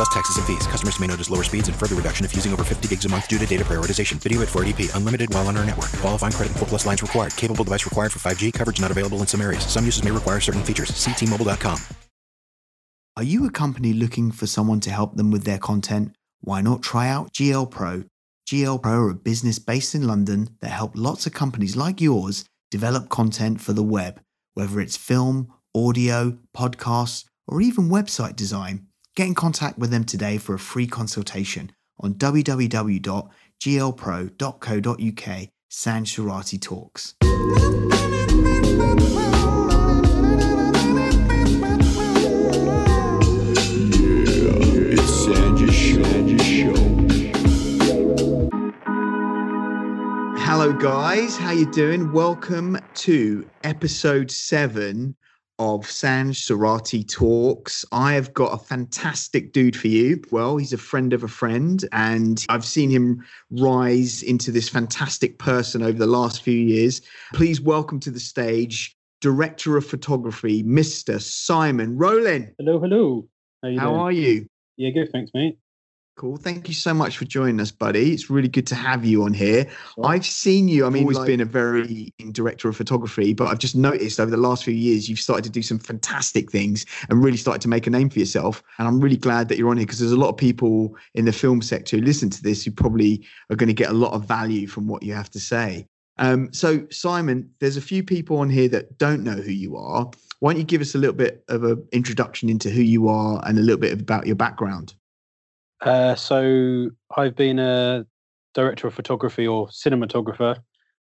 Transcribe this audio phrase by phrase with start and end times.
[0.00, 0.66] Plus taxes and fees.
[0.66, 3.28] Customers may notice lower speeds and further reduction if using over 50 gigs a month
[3.28, 4.14] due to data prioritization.
[4.14, 4.94] Video at 480p.
[4.94, 5.92] Unlimited while on our network.
[6.00, 7.36] Qualifying credit 4 plus lines required.
[7.36, 8.54] Capable device required for 5G.
[8.54, 9.62] Coverage not available in some areas.
[9.66, 10.88] Some uses may require certain features.
[10.96, 11.78] See T-Mobile.com.
[13.18, 16.16] Are you a company looking for someone to help them with their content?
[16.40, 18.04] Why not try out GL Pro?
[18.48, 22.46] GL Pro are a business based in London that help lots of companies like yours
[22.70, 24.22] develop content for the web,
[24.54, 28.86] whether it's film, audio, podcasts, or even website design.
[29.20, 33.28] Get in contact with them today for a free consultation on www.glpro.co.uk
[35.70, 37.14] Sanj Surati Talks.
[44.88, 46.72] It's Sanjay Show.
[50.38, 52.10] Hello guys, how you doing?
[52.10, 55.14] Welcome to episode 7
[55.60, 57.84] of Sanj Surati Talks.
[57.92, 60.22] I have got a fantastic dude for you.
[60.30, 65.38] Well, he's a friend of a friend, and I've seen him rise into this fantastic
[65.38, 67.02] person over the last few years.
[67.34, 71.20] Please welcome to the stage Director of Photography, Mr.
[71.20, 72.54] Simon Rowling.
[72.58, 73.28] Hello, hello.
[73.62, 74.46] How, you How are you?
[74.78, 75.12] Yeah, good.
[75.12, 75.58] Thanks, mate.
[76.20, 76.36] Cool.
[76.36, 78.12] Thank you so much for joining us, buddy.
[78.12, 79.66] It's really good to have you on here.
[79.94, 80.06] Sure.
[80.06, 80.84] I've seen you.
[80.84, 84.30] I mean, always like- been a very director of photography, but I've just noticed over
[84.30, 87.68] the last few years you've started to do some fantastic things and really started to
[87.68, 88.62] make a name for yourself.
[88.78, 91.24] And I'm really glad that you're on here because there's a lot of people in
[91.24, 94.12] the film sector who listen to this who probably are going to get a lot
[94.12, 95.86] of value from what you have to say.
[96.18, 100.10] Um, so, Simon, there's a few people on here that don't know who you are.
[100.40, 103.42] Why don't you give us a little bit of an introduction into who you are
[103.46, 104.92] and a little bit about your background?
[105.80, 108.04] Uh, so I've been a
[108.54, 110.56] director of photography or cinematographer,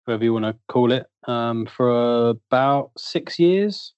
[0.04, 3.94] whoever you want to call it, um, for about six years.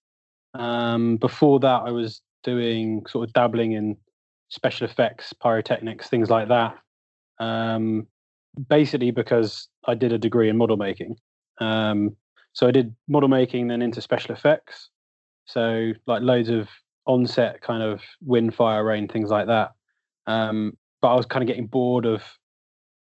[0.54, 3.96] Um, before that, I was doing sort of dabbling in
[4.48, 6.76] special effects, pyrotechnics, things like that.
[7.40, 8.06] Um,
[8.68, 11.16] basically, because I did a degree in model making.
[11.60, 12.16] Um,
[12.52, 14.90] so I did model making, then into special effects.
[15.44, 16.68] So like loads of
[17.06, 19.72] on-set kind of wind, fire, rain, things like that.
[20.28, 22.22] Um, but I was kind of getting bored of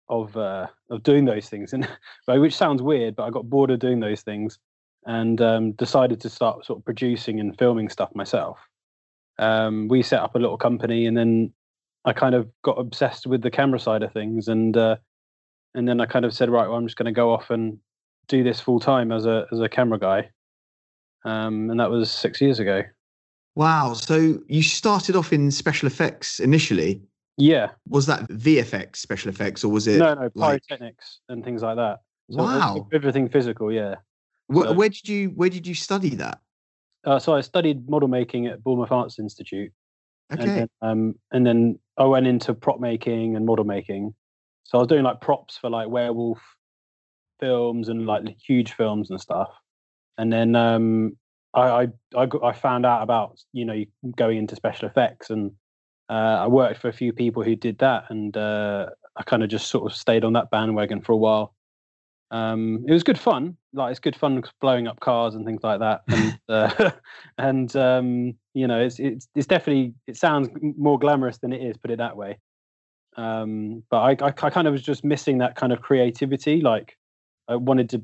[0.08, 1.86] of uh, of doing those things, and
[2.26, 4.58] which sounds weird, but I got bored of doing those things,
[5.04, 8.58] and um, decided to start sort of producing and filming stuff myself.
[9.38, 11.52] Um, we set up a little company, and then
[12.04, 14.96] I kind of got obsessed with the camera side of things, and uh,
[15.74, 17.78] and then I kind of said, right, well, I'm just going to go off and
[18.28, 20.30] do this full time as a as a camera guy,
[21.24, 22.84] um, and that was six years ago.
[23.58, 23.94] Wow.
[23.94, 27.02] So you started off in special effects initially.
[27.38, 29.98] Yeah, Was that VFX special effects or was it?
[29.98, 32.00] no, no, like- pyrotechnics and things like that.
[32.30, 32.88] So everything- Wow.
[32.92, 33.94] everything physical, yeah.
[34.52, 36.40] Wh- so- where did you Where did you study that?
[37.04, 39.72] Uh, so I studied model making at Bournemouth Arts Institute,
[40.32, 40.42] Okay.
[40.42, 44.14] and then, um, and then I went into prop making and model making.
[44.64, 46.40] So I was doing like props for like werewolf
[47.40, 49.48] films and like huge films and stuff.
[50.18, 51.16] And then um,
[51.54, 53.84] I I I, I found out about you know
[54.16, 55.52] going into special effects, and
[56.08, 59.50] uh, I worked for a few people who did that, and uh, I kind of
[59.50, 61.54] just sort of stayed on that bandwagon for a while.
[62.30, 63.56] Um, it was good fun.
[63.72, 66.02] Like it's good fun blowing up cars and things like that.
[66.08, 66.90] And uh,
[67.38, 71.76] and um, you know, it's it's it's definitely it sounds more glamorous than it is.
[71.76, 72.38] Put it that way.
[73.16, 76.60] Um, but I, I I kind of was just missing that kind of creativity.
[76.60, 76.96] Like
[77.48, 78.02] I wanted to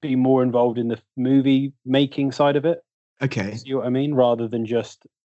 [0.00, 2.80] be more involved in the movie making side of it.
[3.22, 3.56] okay.
[3.56, 4.14] See what I mean?
[4.14, 5.06] Rather than just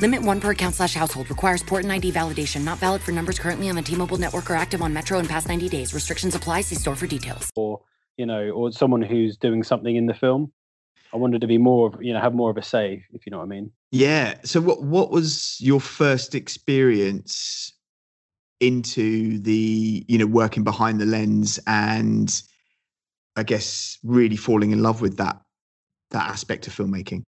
[0.00, 1.28] Limit one per account slash household.
[1.28, 2.64] Requires port and ID validation.
[2.64, 5.46] Not valid for numbers currently on the T-Mobile network or active on Metro in past
[5.46, 5.92] 90 days.
[5.92, 6.62] Restrictions apply.
[6.62, 7.50] See store for details.
[7.54, 7.82] or
[8.16, 10.52] you know or someone who's doing something in the film.
[11.12, 13.30] I wanted to be more of you know have more of a say if you
[13.30, 13.72] know what I mean.
[13.90, 14.38] Yeah.
[14.42, 17.72] So what What was your first experience
[18.60, 22.42] into the you know working behind the lens and
[23.36, 25.42] I guess really falling in love with that
[26.12, 27.22] that aspect of filmmaking?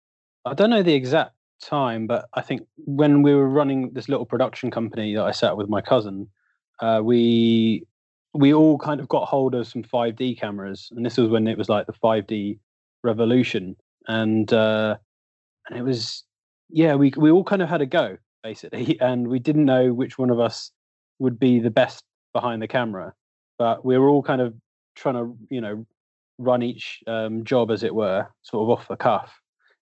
[0.46, 4.26] I don't know the exact time, but I think when we were running this little
[4.26, 6.28] production company that I set up with my cousin,
[6.82, 7.86] uh, we
[8.34, 11.58] we all kind of got hold of some 5D cameras, and this was when it
[11.58, 12.60] was like the 5D
[13.04, 13.76] revolution,
[14.08, 14.98] and uh,
[15.68, 16.24] and it was
[16.70, 20.18] yeah, we we all kind of had a go basically, and we didn't know which
[20.18, 20.72] one of us
[21.20, 22.04] would be the best
[22.34, 23.14] behind the camera,
[23.58, 24.54] but we were all kind of
[24.96, 25.86] trying to you know
[26.38, 29.42] run each um, job as it were, sort of off the cuff,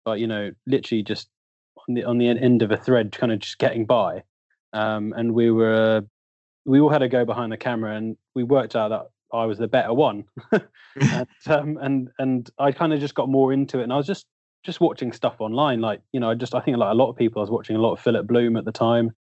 [0.04, 1.28] but you know literally just
[1.88, 4.22] on the on the end of a thread, kind of just getting by,
[4.72, 6.04] um, and we were
[6.64, 9.58] we all had a go behind the camera, and we worked out that I was
[9.58, 10.24] the better one,
[11.00, 14.06] and um, and and I kind of just got more into it, and I was
[14.06, 14.26] just
[14.64, 17.16] just watching stuff online, like you know, I just I think like a lot of
[17.16, 19.12] people, I was watching a lot of Philip Bloom at the time,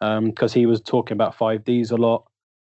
[0.00, 2.24] because um, he was talking about five Ds a lot,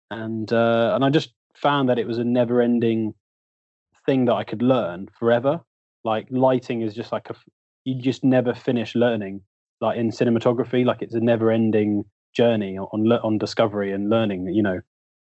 [0.10, 3.14] and uh, and I just found that it was a never-ending
[4.06, 5.62] thing that I could learn forever.
[6.04, 7.36] Like lighting is just like a
[7.86, 9.42] you just never finish learning.
[9.80, 12.06] Like in cinematography, like it's a never-ending
[12.36, 14.48] journey on on discovery and learning.
[14.48, 14.82] You know,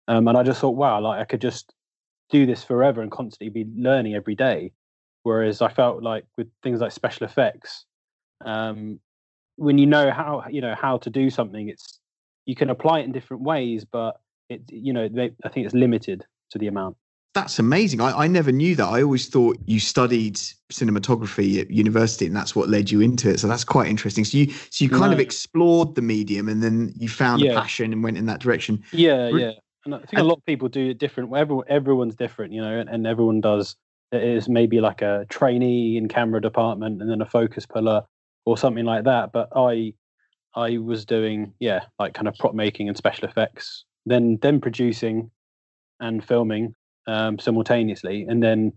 [0.08, 1.72] um, and I just thought, wow, like I could just
[2.31, 4.72] do this forever and constantly be learning every day.
[5.22, 7.87] Whereas I felt like with things like special effects,
[8.44, 8.99] um,
[9.56, 12.00] when you know how you know how to do something, it's
[12.44, 15.75] you can apply it in different ways, but it you know they, I think it's
[15.75, 16.96] limited to the amount.
[17.34, 18.00] That's amazing.
[18.00, 18.87] I, I never knew that.
[18.87, 20.37] I always thought you studied
[20.70, 23.40] cinematography at university and that's what led you into it.
[23.40, 24.25] So that's quite interesting.
[24.25, 25.12] So you so you kind no.
[25.12, 27.52] of explored the medium and then you found yeah.
[27.52, 28.82] a passion and went in that direction.
[28.93, 29.52] Yeah, yeah.
[29.84, 31.34] And I think a lot of people do it different.
[31.34, 33.76] Everyone, everyone's different, you know, and, and everyone does.
[34.12, 38.05] It is maybe like a trainee in camera department and then a focus puller
[38.44, 39.32] or something like that.
[39.32, 39.94] But I,
[40.55, 45.31] I was doing yeah, like kind of prop making and special effects, then then producing
[45.99, 46.75] and filming
[47.06, 48.72] um, simultaneously, and then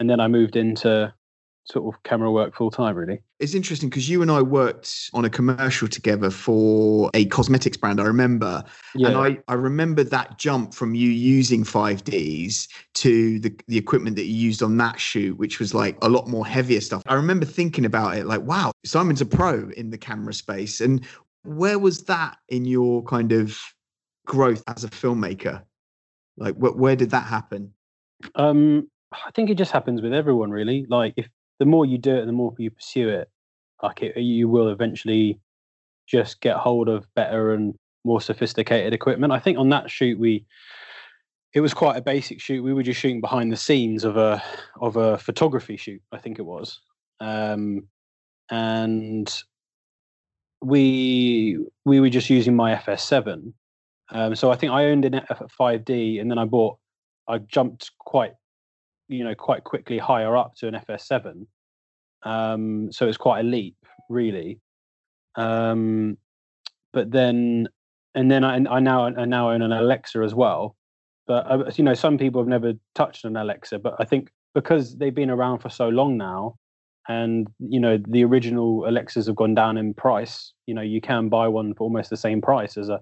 [0.00, 1.12] and then I moved into
[1.70, 3.20] sort of camera work full time really.
[3.40, 8.00] It's interesting because you and i worked on a commercial together for a cosmetics brand
[8.00, 8.64] i remember.
[8.94, 9.08] Yeah.
[9.08, 14.24] and i i remember that jump from you using 5ds to the the equipment that
[14.24, 17.02] you used on that shoot which was like a lot more heavier stuff.
[17.06, 20.80] I remember thinking about it like wow simon's a pro in the camera space.
[20.80, 21.04] And
[21.44, 23.58] where was that in your kind of
[24.26, 25.62] growth as a filmmaker
[26.38, 27.72] like wh- where did that happen
[28.34, 30.86] um I think it just happens with everyone, really.
[30.88, 33.30] Like if the more you do it, the more you pursue it,
[33.82, 35.40] like it, you will eventually
[36.06, 37.74] just get hold of better and
[38.04, 39.32] more sophisticated equipment.
[39.32, 40.46] I think on that shoot we
[41.54, 42.62] it was quite a basic shoot.
[42.62, 44.42] We were just shooting behind the scenes of a
[44.80, 46.80] of a photography shoot, I think it was.
[47.20, 47.88] Um,
[48.50, 49.42] and
[50.60, 53.52] we we were just using my FS7.
[54.10, 56.78] Um, so I think I owned an F5D, and then I bought.
[57.28, 58.32] I jumped quite
[59.08, 61.46] you know quite quickly higher up to an FS7.
[62.22, 63.76] Um, so it's quite a leap,
[64.08, 64.60] really.
[65.36, 66.18] Um,
[66.92, 67.68] but then,
[68.14, 70.76] and then I, I now I now own an Alexa as well.
[71.26, 74.96] But uh, you know, some people have never touched an Alexa, but I think because
[74.96, 76.56] they've been around for so long now,
[77.08, 80.52] and you know the original Alexas have gone down in price.
[80.66, 83.00] You know, you can buy one for almost the same price as a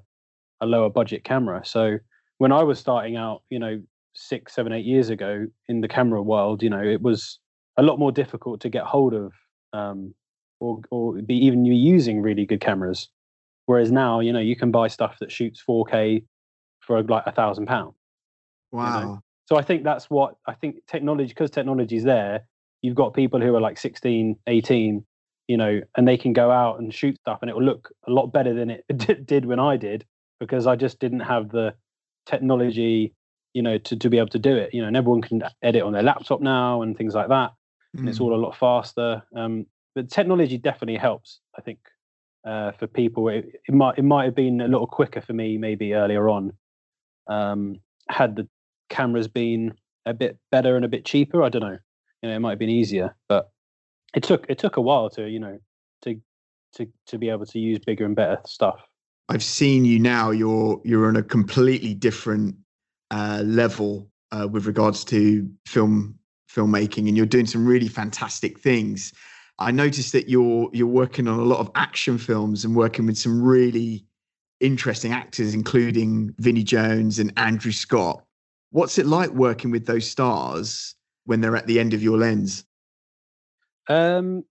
[0.61, 1.62] a lower budget camera.
[1.64, 1.99] So
[2.38, 3.81] when I was starting out, you know,
[4.14, 7.38] six, seven, eight years ago in the camera world, you know, it was
[7.76, 9.32] a lot more difficult to get hold of
[9.73, 10.14] um,
[10.61, 13.08] or, or be even using really good cameras.
[13.67, 16.25] Whereas now, you know, you can buy stuff that shoots 4K
[16.81, 17.94] for like a thousand pounds.
[18.73, 19.00] Wow.
[19.00, 19.20] You know?
[19.47, 22.47] So I think that's what I think technology, because technology is there,
[22.83, 25.04] you've got people who are like 16, 18,
[25.49, 28.11] you know, and they can go out and shoot stuff and it will look a
[28.11, 28.85] lot better than it
[29.26, 30.04] did when I did
[30.40, 31.75] because I just didn't have the
[32.26, 33.14] technology
[33.57, 34.75] you know, to, to be able to do it.
[34.75, 37.52] You know, and everyone can edit on their laptop now and things like that.
[37.97, 38.00] Mm.
[38.00, 39.23] And it's all a lot faster.
[39.35, 39.64] Um,
[39.95, 41.78] but technology definitely helps, I think,
[42.47, 43.31] uh, for people.
[43.31, 46.52] It, it, might it might have been a little quicker for me maybe earlier on.
[47.28, 48.47] Um, had the
[48.90, 49.73] cameras been
[50.05, 51.78] a bit better and a bit cheaper, I don't know.
[52.23, 53.49] You know, it might have been easier, but
[54.14, 55.59] it took it took a while to you know
[56.02, 56.21] to
[56.75, 58.81] to to be able to use bigger and better stuff.
[59.28, 60.30] I've seen you now.
[60.30, 62.56] You're you're on a completely different
[63.11, 66.18] uh, level uh, with regards to film
[66.50, 69.12] filmmaking, and you're doing some really fantastic things.
[69.59, 73.18] I noticed that you're you're working on a lot of action films and working with
[73.18, 74.04] some really
[74.61, 78.23] interesting actors, including Vinnie Jones and Andrew Scott.
[78.71, 82.64] What's it like working with those stars when they're at the end of your lens?
[83.88, 84.45] Um,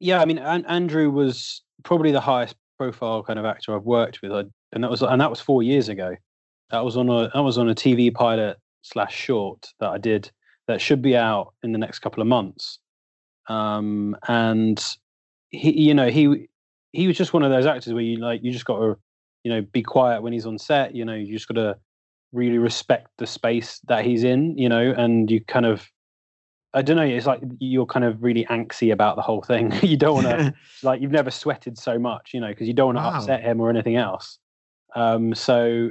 [0.00, 4.20] yeah, I mean, An- Andrew was probably the highest profile kind of actor I've worked
[4.22, 6.16] with, I, and that was and that was four years ago.
[6.70, 10.30] That was on a that was on a TV pilot slash short that I did
[10.66, 12.78] that should be out in the next couple of months.
[13.48, 14.84] Um, and
[15.50, 16.48] he, you know, he
[16.92, 18.96] he was just one of those actors where you like you just got to,
[19.44, 20.94] you know, be quiet when he's on set.
[20.94, 21.76] You know, you just got to
[22.32, 25.88] really respect the space that he's in, you know, and you kind of
[26.74, 27.02] I don't know.
[27.02, 29.72] It's like you're kind of really anxy about the whole thing.
[29.82, 32.94] you don't want to, like, you've never sweated so much, you know, because you don't
[32.94, 33.16] want to Wow.
[33.16, 34.38] upset him or anything else.
[34.94, 35.90] Um, so,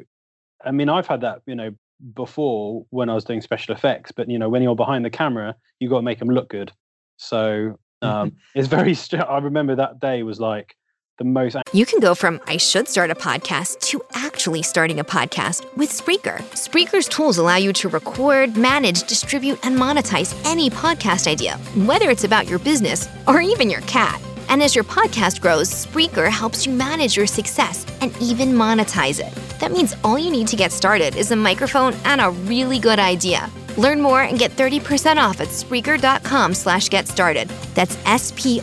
[0.64, 1.72] I mean, I've had that, you know,
[2.14, 5.56] before when I was doing special effects, but you know, when you're behind the camera,
[5.80, 6.72] you got to make them look good.
[7.18, 8.94] So um, it's very.
[8.94, 10.76] Str- I remember that day was like
[11.22, 11.58] the most.
[11.74, 15.90] You can go from I should start a podcast to actually starting a podcast with
[15.90, 16.40] Spreaker.
[16.54, 22.24] Spreaker's tools allow you to record, manage, distribute, and monetize any podcast idea, whether it's
[22.24, 24.20] about your business or even your cat.
[24.50, 29.34] And as your podcast grows, Spreaker helps you manage your success and even monetize it.
[29.60, 33.00] That means all you need to get started is a microphone and a really good
[33.00, 33.50] idea.
[33.78, 37.50] Learn more and get 30% off at Spreaker.com slash get started.
[37.74, 38.60] That's S-P-R-E-A-K-E-R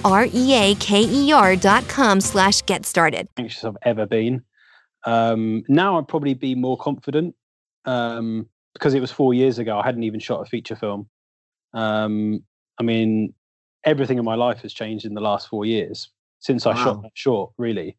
[1.56, 3.28] dot com slash get started.
[3.36, 4.42] anxious I've ever been.
[5.06, 7.34] Um, now I'd probably be more confident
[7.84, 9.78] um, because it was four years ago.
[9.78, 11.08] I hadn't even shot a feature film.
[11.74, 12.44] Um,
[12.78, 13.34] I mean,
[13.84, 16.10] everything in my life has changed in the last four years
[16.40, 17.96] since I shot that short, really,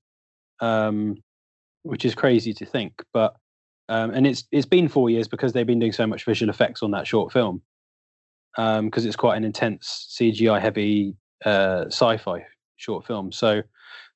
[0.62, 1.16] um,
[1.84, 2.94] which is crazy to think.
[3.14, 3.36] But
[3.90, 6.82] um, and it's it's been four years because they've been doing so much visual effects
[6.82, 7.62] on that short film
[8.56, 11.16] because it's quite an intense CGI heavy
[11.46, 12.46] uh, sci-fi
[12.78, 13.32] short film.
[13.32, 13.62] So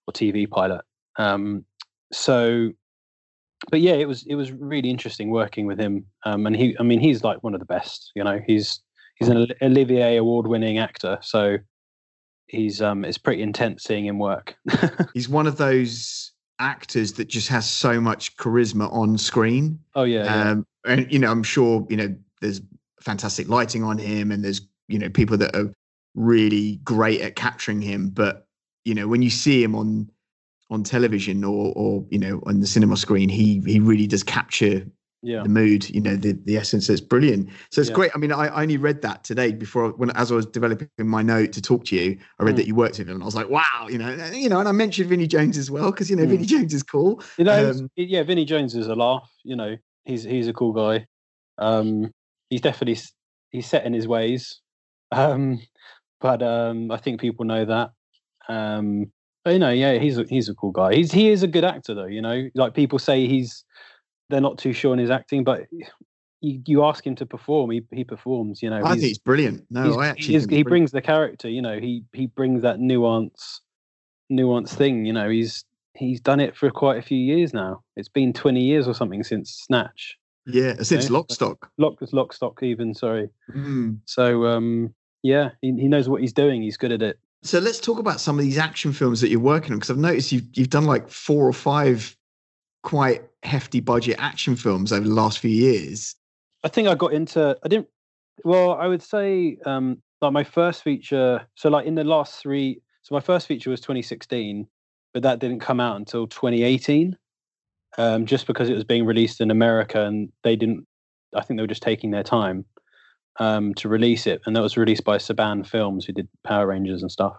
[0.08, 0.82] or TV pilot.
[1.18, 1.66] Um,
[2.12, 2.72] so,
[3.70, 6.06] but yeah, it was it was really interesting working with him.
[6.26, 8.12] Um, and he, I mean, he's like one of the best.
[8.16, 8.82] You know, he's
[9.16, 11.18] he's an Olivier award-winning actor.
[11.22, 11.58] So
[12.48, 14.56] he's um, it's pretty intense seeing him work.
[15.14, 16.33] He's one of those
[16.64, 19.80] actors that just has so much charisma on screen.
[19.96, 20.52] oh yeah, yeah.
[20.52, 22.62] Um, and you know, I'm sure you know there's
[23.02, 25.72] fantastic lighting on him, and there's you know people that are
[26.16, 28.10] really great at capturing him.
[28.10, 28.48] But
[28.86, 30.10] you know, when you see him on
[30.70, 34.86] on television or or you know on the cinema screen, he he really does capture
[35.24, 35.42] yeah.
[35.42, 35.90] the mood.
[35.90, 36.90] You know, the the essence.
[36.90, 37.50] It's brilliant.
[37.72, 37.96] So it's Yeah.
[37.96, 38.12] great.
[38.14, 41.22] I mean, I, I only read that today before when as I was developing my
[41.24, 42.18] note to talk to you.
[42.40, 42.58] I read Mm.
[42.58, 43.88] that you worked with him, and I was like, wow.
[43.90, 46.24] You know, and- you know, and I mentioned Vinnie Jones as well because you know
[46.26, 46.30] Mm.
[46.30, 47.22] Vinnie Jones is cool.
[47.38, 49.32] You know, Um, yeah, Vinnie Jones is a laugh.
[49.44, 51.08] You know, he's he's a cool guy.
[51.58, 52.12] Um,
[52.50, 53.02] he's definitely
[53.52, 54.60] he's set in his ways,
[55.12, 55.60] um,
[56.22, 57.92] but um, I think people know that.
[58.50, 59.12] Um,
[59.44, 60.96] but you know, yeah, he's a, he's a cool guy.
[60.96, 62.06] He's he is a good actor though.
[62.06, 63.64] You know, like people say he's
[64.34, 65.68] they're not too sure in his acting, but
[66.42, 68.64] you, you ask him to perform, he he performs.
[68.64, 69.66] You know, I he's- think it's brilliant.
[69.70, 72.64] No, he's- I he, actually think he brings the character you know he he brings
[72.64, 73.62] that nuance
[74.30, 75.64] nuance thing you know he's
[75.96, 79.22] he's done it for quite a few years now it's been 20 years or something
[79.24, 81.70] since snatch yeah since know, Lock Stock.
[81.78, 84.00] lock lock stock even sorry Mm.
[84.06, 87.80] so um yeah he, he knows what he's doing he's good at it So let's
[87.80, 90.48] talk about some of these action films that you're working on because I've noticed you've
[90.54, 92.16] you've done like four or five
[92.82, 96.16] quite hefty budget action films over the last few years.
[96.64, 97.88] i think i got into i didn't
[98.44, 102.82] well i would say um like my first feature so like in the last three
[103.02, 104.68] so my first feature was 2016
[105.14, 107.18] but that didn't come out until 2018
[107.98, 110.88] um, just because it was being released in America and they didn't.
[111.36, 112.66] I think they were just taking their time
[113.40, 117.02] um, to release it, and that was released by Saban Films, who did Power Rangers
[117.02, 117.36] and stuff.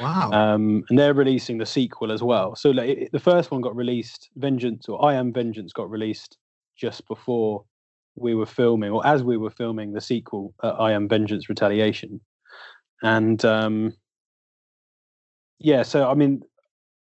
[0.00, 0.30] Wow.
[0.32, 2.54] Um, and they're releasing the sequel as well.
[2.54, 6.38] So like, it, the first one got released, Vengeance or I Am Vengeance got released
[6.76, 7.64] just before
[8.16, 12.20] we were filming, or as we were filming the sequel, uh, I Am Vengeance Retaliation.
[13.02, 13.94] And um,
[15.58, 16.42] yeah, so I mean,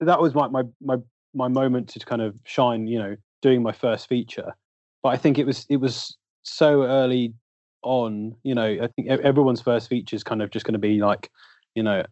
[0.00, 0.96] that was my my my
[1.34, 2.86] my moment to kind of shine.
[2.86, 4.54] You know, doing my first feature,
[5.02, 7.34] but I think it was it was so early
[7.82, 8.34] on.
[8.42, 11.30] You know, I think everyone's first feature is kind of just going to be like,
[11.74, 12.02] you know,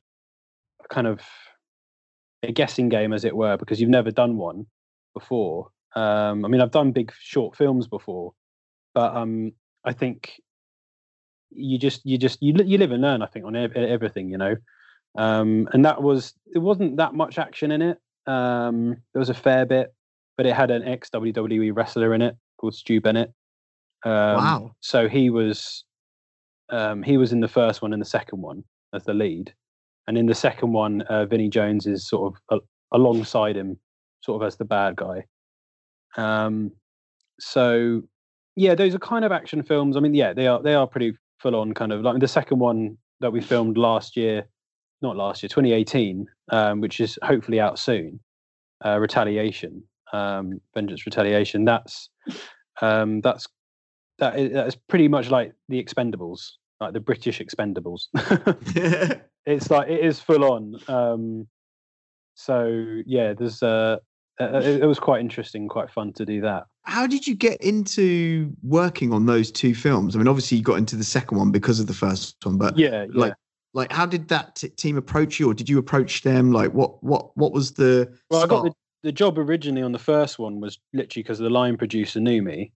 [0.89, 1.21] kind of
[2.43, 4.67] a guessing game, as it were, because you've never done one
[5.15, 5.69] before.
[5.95, 8.33] Um, I mean, I've done big short films before,
[8.95, 9.53] but um,
[9.85, 10.41] I think
[11.51, 13.23] you just you just you you live and learn.
[13.23, 14.57] I think on ev- everything, you know.
[15.17, 17.99] Um, and that was it wasn't that much action in it.
[18.27, 19.93] Um, there was a fair bit,
[20.37, 23.33] but it had an ex WWE wrestler in it called Stu Bennett.
[24.05, 24.77] Um, Wow.
[24.81, 25.85] So he was
[26.71, 29.53] um, he was in the first one and the second one as the lead,
[30.07, 33.79] and in the second one, uh, Vinnie Jones is sort of a- alongside him,
[34.21, 35.25] sort of as the bad guy.
[36.17, 36.73] Um,
[37.41, 38.03] so
[38.57, 39.97] yeah, those are kind of action films.
[39.97, 42.59] I mean, yeah, they are they are pretty full on kind of like the second
[42.59, 44.47] one that we filmed last year,
[45.01, 48.21] not last year, 2018, um, which is hopefully out soon.
[48.85, 49.83] Uh, Retaliation,
[50.13, 51.65] um, Vengeance Retaliation.
[51.65, 52.09] That's
[52.81, 53.47] um, that's
[54.19, 58.09] that is, that is pretty much like the Expendables, like the British Expendables.
[59.47, 60.77] it's like it is full on.
[60.89, 61.49] Um,
[62.35, 63.97] so yeah, there's uh,
[64.41, 66.65] uh, it, it was quite interesting, quite fun to do that.
[66.85, 70.15] how did you get into working on those two films?
[70.15, 72.77] I mean, obviously you got into the second one because of the first one, but
[72.77, 73.35] yeah, like yeah.
[73.75, 76.53] like how did that t- team approach you, or did you approach them?
[76.53, 78.73] Like what what what was the Well, I got the,
[79.03, 82.73] the job originally on the first one was literally because the line producer knew me,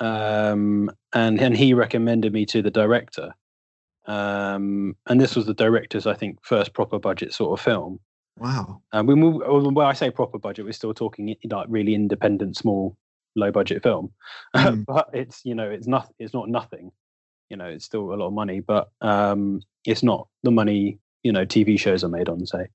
[0.00, 3.34] um, and and he recommended me to the director.
[4.06, 8.00] Um, and this was the director's, I think, first proper budget sort of film.
[8.38, 8.82] wow?
[8.92, 12.56] Um, we move, well, when I say proper budget, we're still talking like really independent,
[12.56, 12.96] small,
[13.36, 14.12] low budget film.
[14.56, 14.84] Mm.
[14.84, 16.90] but it's you know it's not it's not nothing.
[17.50, 21.32] You know, it's still a lot of money, but um, it's not the money you
[21.32, 22.44] know TV shows are made on.
[22.46, 22.66] Say,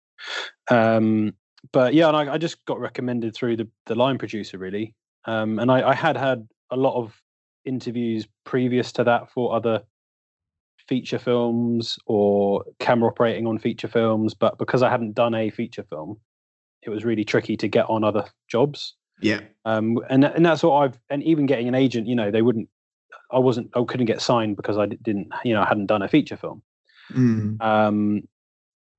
[0.70, 1.34] um,
[1.72, 4.94] but yeah, and I, I just got recommended through the the line producer really,
[5.25, 7.22] um, and I, I had had a lot of
[7.65, 9.81] interviews previous to that for other
[10.88, 15.84] feature films or camera operating on feature films, but because I hadn't done a feature
[15.84, 16.19] film,
[16.84, 18.95] it was really tricky to get on other jobs.
[19.22, 22.41] Yeah, Um, and and that's what I've and even getting an agent, you know, they
[22.41, 22.69] wouldn't.
[23.31, 23.72] I wasn't.
[23.75, 25.29] I couldn't get signed because I didn't.
[25.43, 26.62] You know, I hadn't done a feature film.
[27.13, 27.62] Mm.
[27.62, 28.27] Um,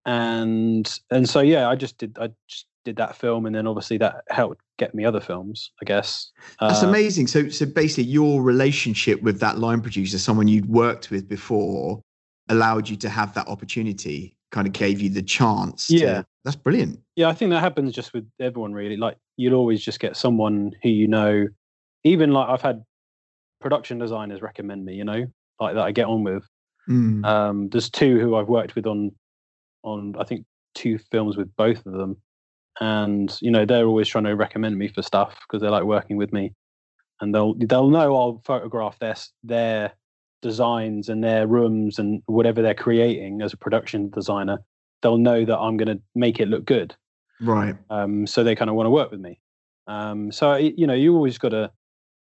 [0.07, 2.17] and and so yeah, I just did.
[2.19, 5.71] I just did that film, and then obviously that helped get me other films.
[5.81, 6.31] I guess.
[6.61, 7.27] that's Uh, amazing.
[7.27, 12.03] So so basically, your relationship with that line producer, someone you'd worked with before,
[12.49, 14.37] allowed you to have that opportunity.
[14.53, 15.89] Kind of gave you the chance.
[15.89, 16.23] to- Yeah.
[16.45, 17.01] that's brilliant.
[17.17, 18.97] Yeah, I think that happens just with everyone really.
[18.97, 21.47] Like you'll always just get someone who you know.
[22.05, 22.83] Even like I've had
[23.61, 25.27] production designers recommend me, you know,
[25.59, 26.45] like that I get on with.
[26.89, 27.25] Mm.
[27.27, 29.11] Um, there's two who I've worked with on,
[29.83, 30.45] on I think
[30.77, 32.17] two films with both of them,
[32.81, 36.17] and you know they're always trying to recommend me for stuff because they like working
[36.17, 36.53] with me,
[37.21, 39.93] and they'll they'll know I'll photograph their their
[40.43, 44.59] designs and their rooms and whatever they're creating as a production designer.
[45.03, 46.95] They'll know that I'm going to make it look good,
[47.41, 47.77] right.
[47.91, 49.41] um, so they kind of want to work with me.
[49.87, 51.71] Um, so you know you always got to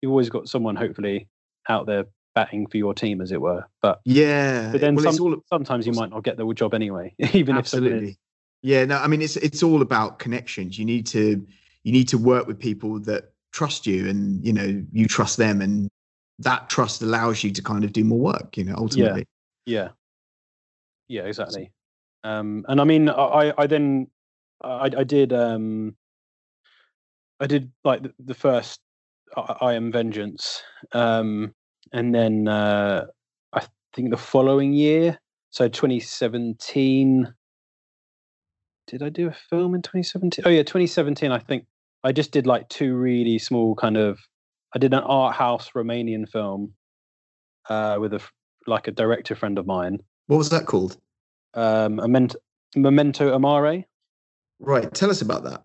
[0.00, 1.28] you've always got someone hopefully
[1.68, 3.64] out there batting for your team, as it were.
[3.80, 4.72] But Yeah.
[4.72, 7.60] but then well, some, all sometimes you might not get the job anyway, even if
[7.60, 8.18] absolutely.
[8.62, 8.84] Yeah.
[8.84, 10.78] No, I mean, it's it's all about connections.
[10.78, 11.46] You need to
[11.82, 15.60] you need to work with people that trust you, and you know you trust them,
[15.60, 15.88] and
[16.38, 18.56] that trust allows you to kind of do more work.
[18.56, 19.26] You know, ultimately.
[19.66, 19.90] Yeah,
[21.08, 21.72] yeah, exactly.
[22.24, 24.08] Um, and I mean, I I I then
[24.62, 25.96] I I did um
[27.40, 28.80] I did like the, the first
[29.36, 31.54] I, I am Vengeance, um,
[31.92, 33.06] and then uh,
[33.52, 35.18] I think the following year,
[35.50, 37.34] so 2017.
[38.92, 40.44] Did I do a film in 2017?
[40.46, 41.32] Oh yeah, 2017.
[41.32, 41.64] I think
[42.04, 44.20] I just did like two really small kind of.
[44.74, 46.74] I did an art house Romanian film
[47.70, 48.20] uh, with a
[48.66, 50.98] like a director friend of mine, What was that called?
[51.54, 52.38] um, Memento,
[52.76, 53.84] Memento Amare.
[54.60, 54.92] Right.
[54.94, 55.64] Tell us about that.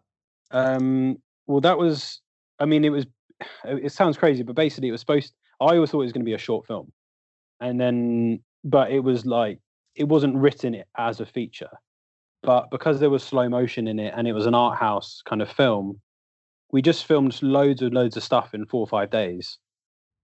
[0.51, 2.21] Um, well, that was.
[2.59, 3.05] I mean, it was.
[3.65, 5.33] It sounds crazy, but basically, it was supposed.
[5.59, 6.93] I always thought it was going to be a short film,
[7.59, 9.59] and then, but it was like
[9.95, 11.69] it wasn't written as a feature,
[12.43, 15.41] but because there was slow motion in it and it was an art house kind
[15.41, 15.99] of film,
[16.71, 19.57] we just filmed loads and loads of stuff in four or five days,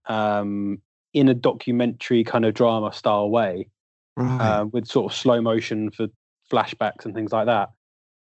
[0.08, 0.82] um,
[1.14, 3.70] in a documentary kind of drama style way,
[4.16, 4.42] Right.
[4.62, 6.08] uh, with sort of slow motion for
[6.52, 7.70] flashbacks and things like that,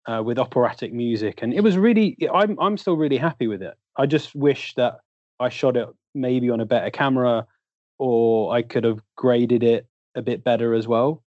[0.06, 2.17] uh, with operatic music, and it was really.
[2.34, 3.73] I'm I'm still really happy with it.
[3.97, 4.99] I just wish that
[5.39, 7.45] I shot it maybe on a better camera,
[7.97, 11.23] or I could have graded it a bit better as well.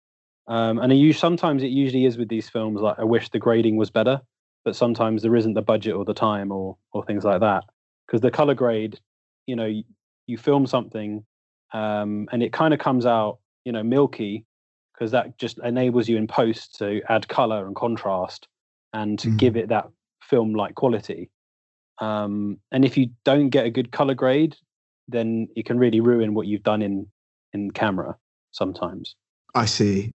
[0.48, 2.80] Um, and use sometimes it usually is with these films.
[2.80, 4.20] Like I wish the grading was better,
[4.64, 7.64] but sometimes there isn't the budget or the time or or things like that.
[8.06, 8.98] Because the color grade,
[9.46, 9.84] you know, you,
[10.26, 11.24] you film something,
[11.74, 14.46] um, and it kind of comes out, you know, milky
[14.94, 18.48] because that just enables you in post to add color and contrast
[18.92, 19.88] and to give it that
[20.22, 21.30] film like quality.
[22.00, 24.56] Um, and if you don't get a good color grade,
[25.08, 27.06] then it can really ruin what you've done in
[27.52, 28.16] in camera
[28.50, 29.14] sometimes.
[29.54, 30.12] I see.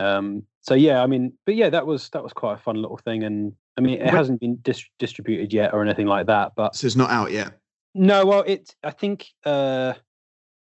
[0.00, 2.96] Um, so yeah, I mean, but yeah, that was that was quite a fun little
[2.98, 6.52] thing, and I mean, it When- hasn't been dis- distributed yet or anything like that,
[6.56, 7.52] but So it's not out yet.
[7.94, 8.74] no, well, it.
[8.82, 9.94] I think uh,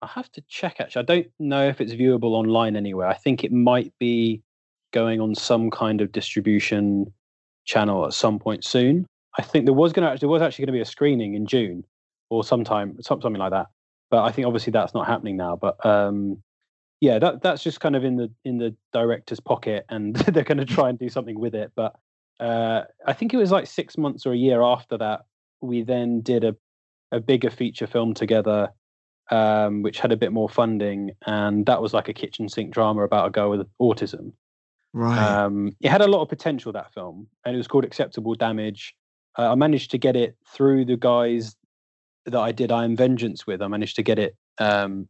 [0.01, 0.79] I have to check.
[0.79, 3.07] Actually, I don't know if it's viewable online anywhere.
[3.07, 4.41] I think it might be
[4.91, 7.11] going on some kind of distribution
[7.65, 9.05] channel at some point soon.
[9.39, 11.33] I think there was going to actually there was actually going to be a screening
[11.33, 11.83] in June
[12.29, 13.67] or sometime something like that.
[14.11, 15.55] But I think obviously that's not happening now.
[15.55, 16.43] But um,
[17.03, 20.57] yeah, that that's just kind of in the in the director's pocket, and they're going
[20.57, 21.73] to try and do something with it.
[21.75, 21.97] But
[22.39, 25.25] uh, I think it was like six months or a year after that
[25.59, 26.55] we then did a
[27.11, 28.69] a bigger feature film together,
[29.31, 33.03] um, which had a bit more funding, and that was like a kitchen sink drama
[33.03, 34.31] about a girl with autism.
[34.93, 35.17] Right.
[35.17, 38.95] Um, it had a lot of potential that film, and it was called Acceptable Damage.
[39.37, 41.57] Uh, I managed to get it through the guys
[42.27, 45.09] that I did I Am Vengeance with, I managed to get it um,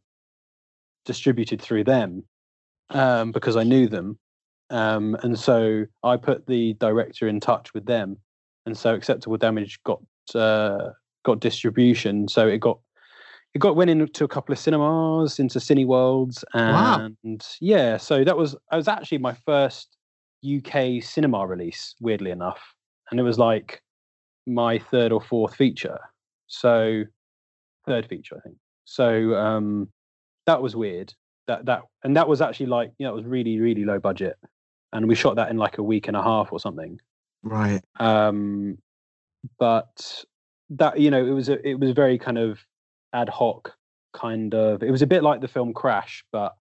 [1.04, 2.24] distributed through them
[2.90, 4.18] um, because I knew them.
[4.70, 8.16] Um, and so I put the director in touch with them.
[8.66, 10.00] And so Acceptable Damage got
[10.34, 10.90] uh,
[11.24, 12.28] got distribution.
[12.28, 12.78] So it got
[13.54, 17.08] it got went into a couple of cinemas, into Cineworlds, Wow.
[17.22, 17.98] and yeah.
[17.98, 19.96] So that was I was actually my first
[20.44, 22.60] UK cinema release, weirdly enough,
[23.10, 23.82] and it was like
[24.46, 25.98] my third or fourth feature.
[26.48, 27.04] So
[27.86, 28.56] third feature, I think.
[28.86, 29.88] So um,
[30.46, 31.14] that was weird.
[31.46, 34.36] That that and that was actually like you know it was really really low budget,
[34.92, 36.98] and we shot that in like a week and a half or something.
[37.42, 37.82] Right.
[38.00, 38.78] Um,
[39.58, 40.24] but
[40.70, 42.58] that you know it was a, it was very kind of
[43.12, 43.74] ad hoc
[44.14, 44.82] kind of.
[44.82, 46.54] It was a bit like the film Crash, but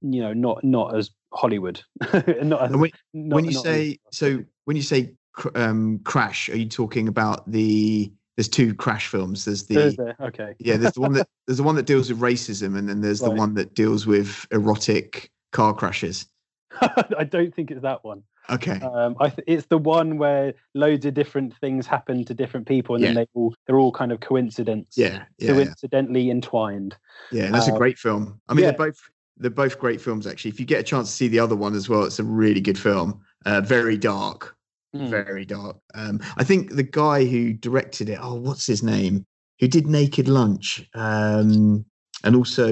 [0.00, 1.82] you know not not as Hollywood.
[2.42, 5.98] not as, when, not- when you not as- say so, when you say cr- um,
[6.04, 8.12] crash, are you talking about the?
[8.36, 9.44] There's two crash films.
[9.44, 10.54] There's the Thursday, okay.
[10.58, 10.76] yeah.
[10.76, 13.30] There's the one that there's the one that deals with racism, and then there's the
[13.30, 16.26] one that deals with erotic car crashes.
[16.80, 18.24] I don't think it's that one.
[18.50, 18.78] Okay.
[18.80, 22.96] Um, I th- it's the one where loads of different things happen to different people,
[22.96, 25.24] and then they all they're all kind of coincidence, yeah.
[25.38, 25.48] Yeah.
[25.48, 25.52] Yeah.
[25.52, 26.96] coincidentally entwined.
[27.32, 28.40] yeah that's a uh, great film.
[28.48, 28.70] I mean, yeah.
[28.70, 29.00] they're both
[29.38, 30.26] they're both great films.
[30.26, 32.24] Actually, if you get a chance to see the other one as well, it's a
[32.24, 33.20] really good film.
[33.46, 34.56] Uh, very dark.
[34.94, 35.08] Mm.
[35.08, 35.76] very dark.
[35.94, 39.24] Um, I think the guy who directed it, oh, what's his name?
[39.60, 41.84] Who did Naked Lunch, um,
[42.22, 42.68] and also,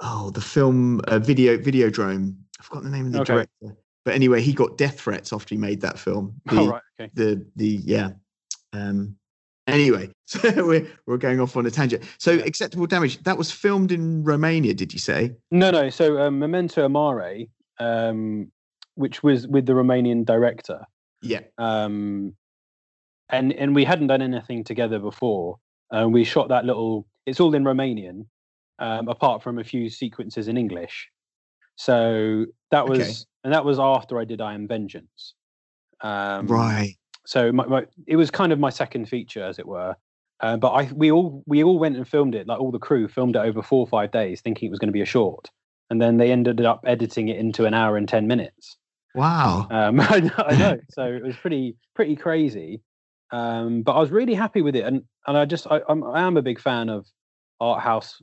[0.00, 2.36] oh, the film uh, Video Videodrome.
[2.58, 3.32] I forgot the name of the Okay.
[3.34, 3.76] director.
[4.04, 6.40] But anyway, he got death threats after he made that film.
[6.50, 7.10] The, Oh, right, okay.
[7.14, 8.10] the the yeah.
[8.72, 9.16] Um,
[9.66, 12.04] anyway, so we're we're going off on a tangent.
[12.18, 12.44] So, Yeah.
[12.44, 13.22] acceptable damage.
[13.24, 15.34] That was filmed in Romania, did you say?
[15.50, 15.90] No, no.
[15.90, 17.46] So um, Memento Amare,
[17.80, 18.50] um,
[18.96, 20.80] which was with the Romanian director,
[21.22, 21.40] Yeah.
[21.58, 22.34] um,
[23.30, 25.58] and and we hadn't done anything together before.
[25.90, 27.06] And we shot that little.
[27.26, 28.26] It's all in Romanian,
[28.80, 31.08] um, apart from a few sequences in English.
[31.76, 33.12] So that was, Okay.
[33.44, 35.34] and that was after I did I Am Vengeance.
[36.00, 36.94] Um, right.
[37.24, 39.96] so my, my, it was kind of my second feature as it were
[40.40, 43.08] uh, but i we all we all went and filmed it like all the crew
[43.08, 45.48] filmed it over four or five days thinking it was going to be a short
[45.88, 48.76] and then they ended up editing it into an hour and 10 minutes
[49.16, 49.66] Wow.
[49.70, 52.80] um, I, know, I know so it was pretty pretty crazy
[53.32, 56.20] um, but i was really happy with it and and i just I, I'm, I
[56.20, 57.06] am a big fan of
[57.60, 58.22] art house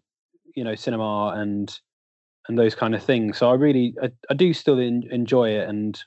[0.56, 1.78] you know cinema and
[2.48, 5.68] and those kind of things so i really i, I do still en- enjoy it
[5.68, 6.02] and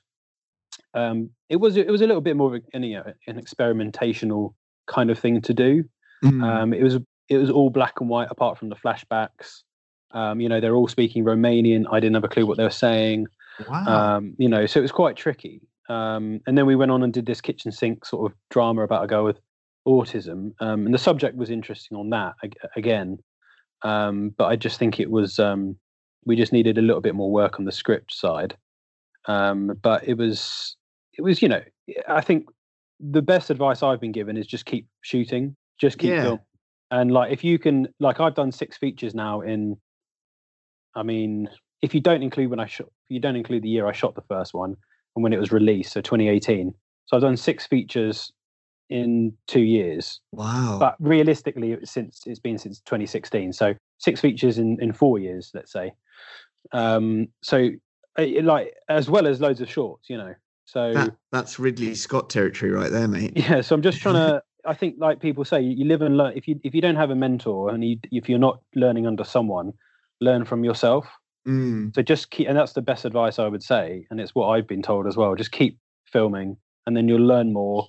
[0.97, 4.55] um, it was it was a little bit more of an, you know, an experimentational
[4.87, 5.85] kind of thing to do.
[6.25, 6.43] Mm.
[6.43, 9.63] Um, it was it was all black and white apart from the flashbacks.
[10.13, 11.85] Um, you know, they're all speaking Romanian.
[11.91, 13.27] I didn't have a clue what they were saying.
[13.69, 14.17] Wow.
[14.17, 15.61] Um, you know, so it was quite tricky.
[15.89, 19.05] Um, and then we went on and did this kitchen sink sort of drama about
[19.05, 19.39] a girl with
[19.87, 22.35] autism, um, and the subject was interesting on that
[22.75, 23.19] again.
[23.83, 25.77] Um, but I just think it was um,
[26.25, 28.57] we just needed a little bit more work on the script side.
[29.27, 30.77] Um, but it was
[31.17, 31.63] it was you know
[32.09, 32.47] I think
[32.99, 36.23] the best advice I've been given is just keep shooting, just keep Yeah.
[36.23, 36.41] filming.
[36.91, 39.77] And like if you can, like I've done six features now in.
[40.95, 41.49] I mean,
[41.83, 44.23] if you don't include when I shot, you don't include the year I shot the
[44.23, 44.77] first one
[45.15, 46.75] and when it was released, so 2018.
[47.07, 48.33] So I've done six features
[48.89, 50.77] in two years, wow.
[50.79, 53.53] but realistically, it's since it's been since 2016.
[53.53, 55.93] So six features in in four years, let's say.
[56.73, 57.71] Um, so
[58.19, 60.35] uh, it- like as well as loads of shorts, you know.
[60.65, 63.33] So that, that's Ridley Scott territory right there, mate.
[63.37, 64.43] yeah, so I'm just trying to.
[64.65, 66.33] I think, like people say, you, you live and learn.
[66.37, 69.23] If you if you don't have a mentor and you, if you're not learning under
[69.23, 69.73] someone,
[70.21, 71.07] learn from yourself.
[71.47, 71.95] Mm.
[71.95, 74.67] So just keep, and that's the best advice I would say, and it's what I've
[74.67, 75.35] been told as well.
[75.35, 76.57] Just keep filming,
[76.87, 77.89] and then you'll learn more.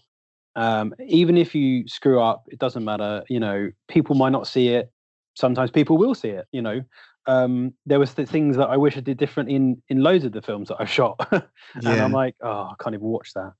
[0.55, 3.23] Um, even if you screw up, it doesn't matter.
[3.29, 4.91] You know, people might not see it.
[5.35, 6.45] Sometimes people will see it.
[6.51, 6.81] You know,
[7.27, 10.31] um, there was the things that I wish I did different in in loads of
[10.31, 12.03] the films that I've shot, and Yeah.
[12.05, 13.53] I'm like, oh, I can't even watch that.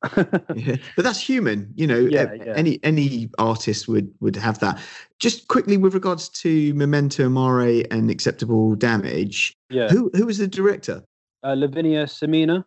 [0.55, 0.77] yeah.
[0.95, 1.99] But that's human, you know.
[1.99, 2.33] Yeah.
[2.55, 4.79] Any any artist would would have that.
[5.19, 10.47] Just quickly with regards to Memento Mare and Acceptable Damage, yeah, who who was the
[10.47, 11.03] director?
[11.43, 12.63] uh, Lavinia Samina.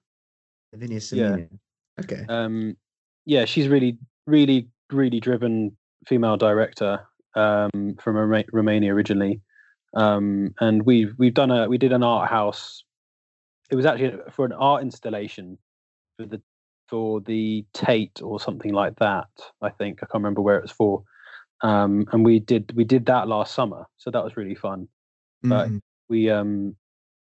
[0.72, 1.36] Lavinia Yeah.
[2.00, 2.24] Okay.
[2.28, 2.76] um
[3.26, 7.00] yeah she's really really really driven female director
[7.34, 9.40] um from Roma- romania originally
[9.94, 12.84] um and we've we've done a we did an art house
[13.70, 15.58] it was actually for an art installation
[16.16, 16.40] for the
[16.88, 19.28] for the tate or something like that
[19.62, 21.02] i think i can't remember where it was for
[21.62, 24.88] um and we did we did that last summer so that was really fun
[25.42, 25.80] but Mhm.
[26.08, 26.76] we um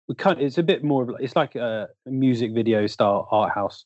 [0.07, 3.85] we kind it's a bit more of it's like a music video style art house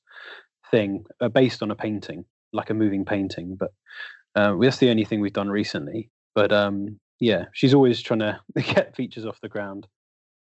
[0.71, 3.71] thing uh, based on a painting like a moving painting but
[4.35, 6.11] Uh, that's the only thing we've done recently.
[6.35, 9.87] But um, yeah, she's always trying to get features off the ground,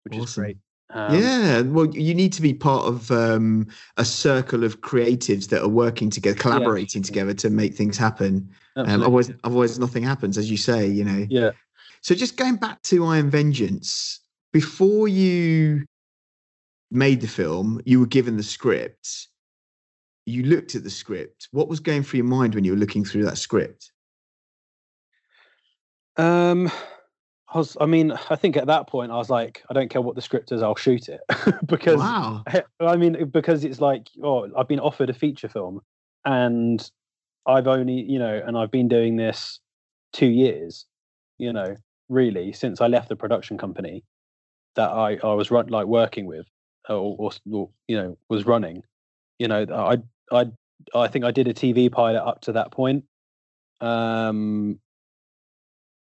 [0.03, 0.57] which is great.
[0.89, 5.63] Um, yeah, well, you need to be part of um, a circle of creatives that
[5.63, 8.47] are working together, collaborating together to make things happen.
[8.75, 10.85] Um, otherwise, otherwise, nothing happens, as you say.
[10.85, 11.25] You know.
[11.29, 11.51] yeah.
[12.01, 14.19] So, just going back to I Am Vengeance,
[14.51, 15.85] before you
[16.91, 19.29] made the film, you were given the script.
[20.25, 21.47] You looked at the script.
[21.51, 23.92] What was going through your mind when you were looking through that script?
[26.17, 26.71] Um,
[27.53, 27.77] I was.
[27.79, 30.21] I mean, I think at that point I was like, I don't care what the
[30.21, 31.21] script is, I'll shoot it
[31.65, 32.43] because wow.
[32.79, 35.81] I mean, because it's like, oh, I've been offered a feature film,
[36.25, 36.89] and
[37.47, 39.59] I've only, you know, and I've been doing this
[40.13, 40.85] two years,
[41.37, 41.75] you know,
[42.09, 44.03] really since I left the production company
[44.75, 46.45] that I I was run, like working with,
[46.89, 48.83] or, or, or you know was running,
[49.39, 49.97] you know, I
[50.31, 50.45] I
[50.95, 53.05] I think I did a TV pilot up to that point,
[53.81, 54.79] um,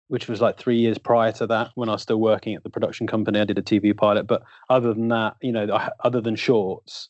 [0.09, 2.69] which was like three years prior to that when I was still working at the
[2.69, 3.39] production company.
[3.39, 5.67] I did a TV pilot, but other than that, you know,
[6.03, 7.09] other than shorts,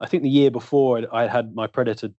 [0.00, 2.10] I think the year before I'd- had my Predator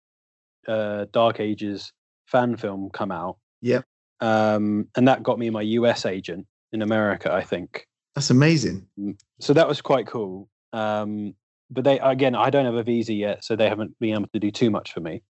[0.67, 1.93] uh, Dark Ages
[2.25, 3.37] fan film come out.
[3.61, 3.81] Yeah,
[4.19, 7.87] Um, and that got me my US agent in America, I think.
[8.15, 8.87] That's amazing.
[9.39, 10.49] So that was quite cool.
[10.73, 11.35] Um,
[11.69, 14.39] but they again, I don't have a visa yet, so they haven't been able to
[14.39, 15.21] do too much for me.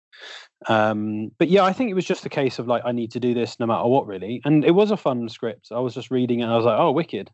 [0.67, 3.21] Um, but yeah, I think it was just a case of like I need to
[3.21, 4.41] do this no matter what, really.
[4.45, 5.69] And it was a fun script.
[5.71, 7.31] I was just reading it, and I was like, oh, wicked.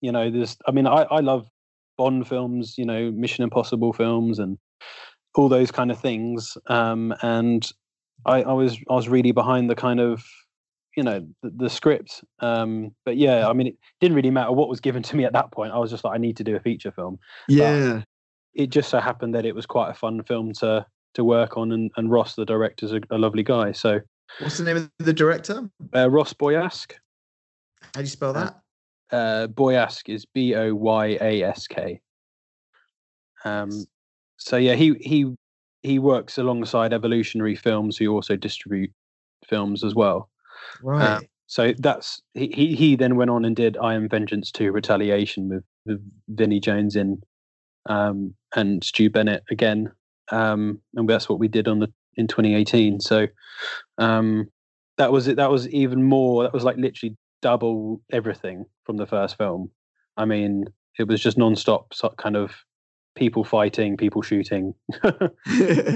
[0.00, 0.56] You know, there's.
[0.66, 1.48] I mean, I I love
[1.96, 4.58] Bond films, you know, Mission Impossible films, and
[5.34, 6.56] all those kind of things.
[6.66, 7.70] Um, and
[8.26, 10.24] I, I was I was really behind the kind of
[10.96, 12.22] you know the, the script.
[12.40, 15.32] Um, but yeah, I mean, it didn't really matter what was given to me at
[15.32, 15.72] that point.
[15.72, 17.18] I was just like, I need to do a feature film.
[17.48, 18.02] Yeah.
[18.54, 21.72] It just so happened that it was quite a fun film to to work on,
[21.72, 23.72] and, and Ross, the director's a, a lovely guy.
[23.72, 24.00] So
[24.40, 25.70] What's the name of the director?
[25.94, 26.92] uh, Ross Boyask.
[27.82, 28.50] How do you spell Uh,
[29.10, 29.16] that?
[29.16, 32.00] Uh, Boyask is B O Y A S K.
[33.44, 33.86] Um,
[34.36, 35.34] so yeah, he he
[35.82, 38.90] he works alongside Evolutionary Films, who also distribute
[39.46, 40.28] films as well.
[40.82, 41.02] Right.
[41.02, 44.72] uh, So that's he, he he then went on and did I Am Vengeance 2
[44.72, 47.22] Retaliation with, with Vinnie Jones in
[47.86, 49.90] um and Stu Bennett again.
[50.30, 53.00] Um and that's what we did on the in 2018.
[53.00, 53.26] So
[53.98, 54.48] um
[54.96, 59.06] that was it that was even more that was like literally double everything from the
[59.06, 59.70] first film.
[60.16, 60.64] I mean,
[60.98, 62.52] it was just non-stop so- kind of
[63.14, 64.74] people fighting, people shooting,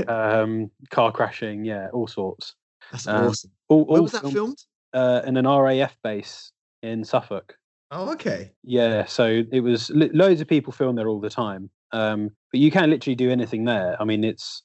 [0.08, 2.54] um car crashing, yeah, all sorts.
[2.90, 3.50] That's um, awesome.
[3.68, 4.58] All, Where all was that filmed- filmed?
[4.94, 7.56] uh, in an RAF base in Suffolk.
[7.90, 8.52] Oh, okay.
[8.64, 11.70] Yeah, so it was lo- loads of people film there all the time.
[11.92, 13.96] Um, but you can literally do anything there.
[14.00, 14.62] I mean, it's.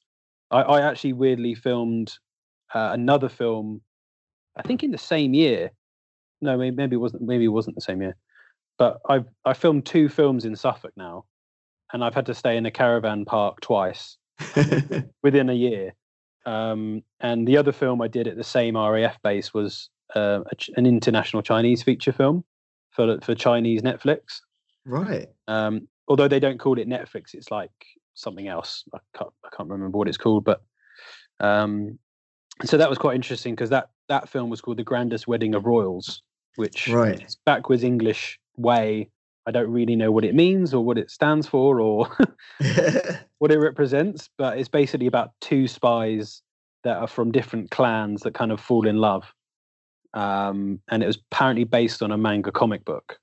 [0.50, 2.14] I, I actually weirdly filmed
[2.74, 3.82] uh, another film.
[4.56, 5.72] I think in the same year.
[6.42, 7.24] No, maybe, maybe it wasn't.
[7.24, 8.16] Maybe it wasn't the same year.
[8.78, 11.26] But I've I filmed two films in Suffolk now,
[11.94, 14.18] and I've had to stay in a caravan park twice
[15.24, 15.94] within a year.
[16.46, 20.56] Um, and the other film I did at the same RAF base was uh, a,
[20.78, 22.44] an international Chinese feature film
[22.92, 24.40] for for Chinese Netflix.
[24.86, 25.28] right.
[25.48, 27.72] Um, although they don't call it Netflix, it's like
[28.14, 28.84] something else.
[28.94, 30.62] I can't, I can't remember what it's called, but
[31.40, 32.00] um,
[32.64, 35.66] so that was quite interesting because that that film was called The Grandest Wedding of
[35.66, 36.22] Royals,
[36.56, 37.22] which Right.
[37.24, 39.10] is backwards English way.
[39.46, 42.10] I don't really know what it means or what it stands for or
[43.40, 46.42] what it represents, but it's basically about two spies
[46.84, 49.34] that are from different clans that kind of fall in love.
[50.14, 53.20] Um, and it was apparently based on a manga comic book.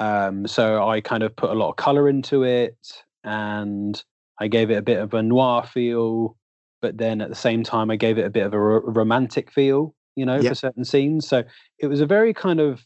[0.00, 2.76] Um, so I kind of put a lot of color into it
[3.24, 4.02] and
[4.40, 6.36] I gave it a bit of a noir feel,
[6.80, 9.50] but then at the same time, I gave it a bit of a ro- romantic
[9.52, 10.48] feel, you know, Yep.
[10.50, 11.28] for certain scenes.
[11.28, 11.44] So
[11.78, 12.84] it was a very kind of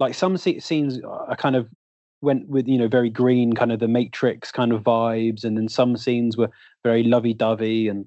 [0.00, 1.68] like some se- scenes I kind of
[2.20, 5.44] went with, you know, very green, kind of the Matrix kind of vibes.
[5.44, 6.50] And then some scenes were
[6.82, 8.06] very lovey dovey and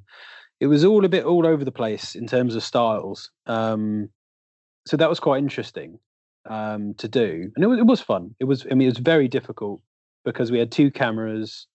[0.59, 3.31] it was all a bit all over the place in terms of styles.
[3.45, 4.09] Um,
[4.87, 5.99] so that was quite interesting
[6.47, 8.35] um, to do, and it was it was fun.
[8.39, 9.81] It was I mean it was very difficult
[10.25, 11.67] because we had two cameras.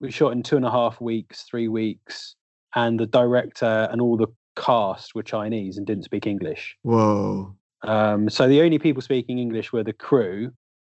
[0.00, 2.36] We shot in two and a half weeks, three weeks,
[2.74, 6.76] and the director and all the cast were Chinese and didn't speak English.
[6.82, 7.54] Whoa.
[7.82, 10.52] Um, so the only people speaking English were the crew,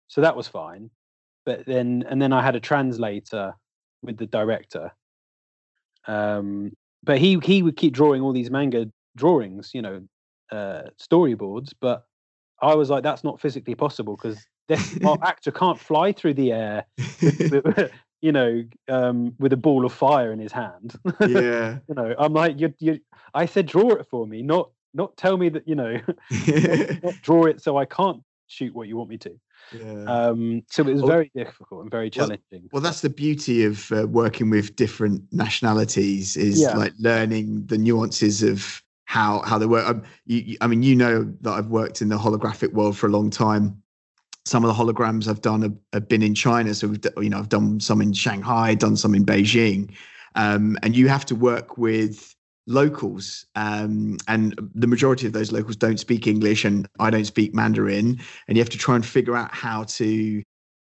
[0.06, 0.90] so that was fine.
[1.44, 3.54] But then, and then I had a translator
[4.02, 4.92] with the director.
[6.06, 10.02] Um, but he he would keep drawing all these manga drawings, you know,
[10.50, 11.72] uh, storyboards.
[11.80, 12.04] But
[12.60, 14.44] I was like, that's not physically possible because
[15.06, 16.84] our actor can't fly through the air,
[17.22, 17.90] with-
[18.20, 20.96] you know, um, with a ball of fire in his hand.
[21.20, 21.78] yeah.
[21.88, 23.00] you know, I'm like, you, you.
[23.34, 27.14] I said, draw it for me, not not tell me that you know, not, not
[27.22, 29.38] draw it so I can't shoot what you want me to.
[29.72, 30.04] Yeah.
[30.04, 32.68] Um, so it was Well- very difficult and very Well- challenging.
[32.72, 36.76] Well, that's the beauty of uh, working with different nationalities is Yeah.
[36.76, 39.88] like learning the nuances of how how they work.
[39.88, 43.10] Um, you, I mean, you know that I've worked in the holographic world for a
[43.10, 43.82] long time.
[44.44, 47.38] Some of the holograms I've done have, have been in China, so we've you know
[47.38, 49.94] I've done some in Shanghai, done some in Beijing,
[50.34, 52.34] um, and you have to work with
[52.66, 57.54] locals um, and the majority of those locals don't speak english and i don't speak
[57.54, 60.42] mandarin and you have to try and figure out how to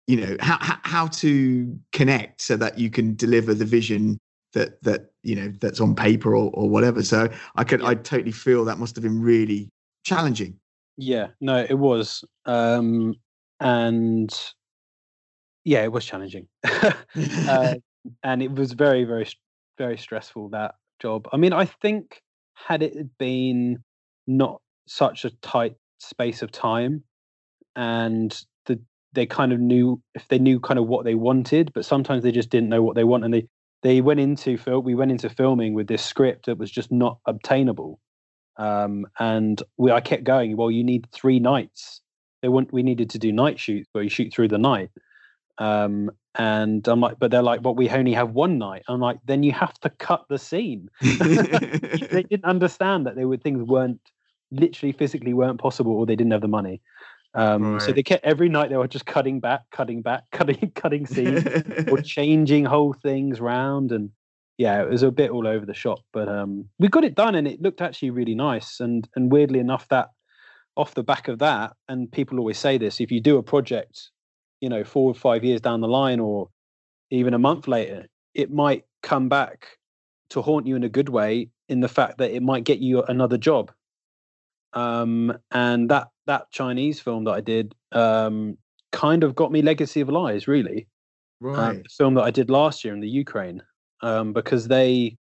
[0.08, 4.20] you know how, how to connect so that you can deliver the vision
[4.52, 7.04] that that you know that's on paper or, or whatever.
[7.04, 9.70] So i could i totally feel that must have been really
[10.04, 10.60] challenging.
[10.98, 13.14] Yeah, no, it was, um,
[13.62, 14.30] and
[15.64, 17.76] yeah, it was challenging, uh,
[18.24, 19.26] and it was very, very,
[19.78, 21.28] very stressful that job.
[21.32, 22.22] I mean, I think
[22.54, 23.82] had it been
[24.28, 27.04] not such a tight space of time,
[27.78, 28.82] and the
[29.14, 32.32] they kind of knew if they knew kind of what they wanted, but sometimes they
[32.34, 33.48] just didn't know what they want, and they
[33.82, 34.84] they went into film.
[34.84, 38.00] We went into filming with this script that was just not obtainable
[38.60, 40.56] um, and we I kept going.
[40.58, 42.02] Well, you need three nights.
[42.42, 44.90] They want we needed to do night shoots where you shoot through the night.
[45.58, 48.84] Um, and I'm like, but they're like, but we only have one night.
[48.88, 50.90] I'm like, then you have to cut the scene.
[51.02, 54.02] they didn't understand that they were things weren't
[54.52, 56.82] literally physically weren't possible, or they didn't have the money.
[57.34, 61.06] Um, So they kept every night they were just cutting back, cutting back, cutting, cutting
[61.06, 61.46] scenes,
[61.88, 64.10] or changing whole things round and
[64.58, 67.34] yeah it was a bit all over the shop but um we got it done
[67.34, 70.10] and it looked actually really nice and and weirdly enough that
[70.76, 74.10] off the back of that and people always say this if you do a project
[74.60, 76.50] you know four or five years down the line or
[77.10, 79.78] even a month later it might come back
[80.30, 83.04] to haunt you in a good way in the fact that it might get you
[83.04, 83.72] another job.
[84.74, 88.58] Um and that that chinese film that i did um
[88.92, 90.88] kind of got me legacy of lies really
[91.42, 93.62] um, right the film that I did last year in the Ukraine,
[94.02, 95.18] um, because they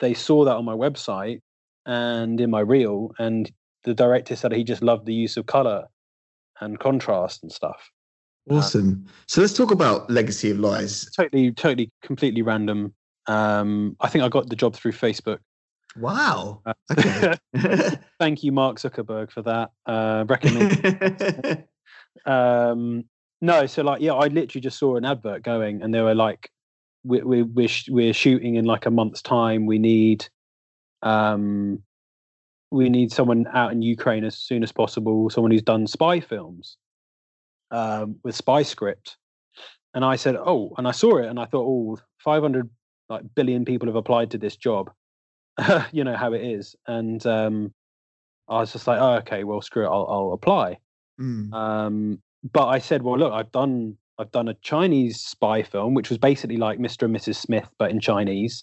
[0.00, 1.40] they saw that on my website
[1.86, 3.50] and in my reel, and
[3.84, 5.86] the director said he just loved the use of color
[6.60, 7.90] and contrast and stuff.
[8.50, 12.94] awesome so let's talk about legacy of lies Totally, totally, completely random.
[13.26, 15.38] Um, I think I got the job through Facebook.
[15.96, 17.34] wow Uh, okay
[18.28, 19.70] Thank you, Mark Zuckerberg, for that.
[19.86, 21.64] Uh, recommend.
[22.26, 23.04] um
[23.40, 26.50] no so like yeah i literally just saw an advert going and they were like
[27.04, 30.26] we, we, we're, we're shooting in like a month's time we need
[31.02, 31.80] um
[32.72, 36.76] we need someone out in ukraine as soon as possible someone who's done spy films
[37.70, 39.16] um with spy script
[39.94, 42.68] and i said oh and i saw it and i thought oh 500
[43.08, 44.90] like billion people have applied to this job
[45.92, 47.72] you know how it is and um
[48.48, 50.78] i was just like oh okay well screw it i'll, I'll apply
[51.20, 51.52] Mm.
[51.52, 56.10] um, but I said, well, look, I've done I've done a Chinese spy film, which
[56.10, 57.02] was basically like Mr.
[57.06, 57.34] and Mrs.
[57.34, 58.62] Smith, but in Chinese.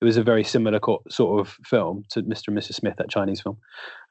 [0.00, 2.48] It was a very similar co- sort of film to Mr.
[2.48, 2.76] and Mrs.
[2.76, 3.58] Smith, that Chinese film.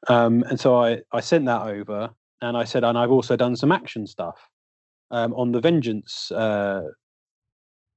[0.06, 3.56] Um, and so I I sent that over, and I said, and I've also done
[3.56, 4.48] some action stuff
[5.10, 6.82] um, on the Vengeance uh,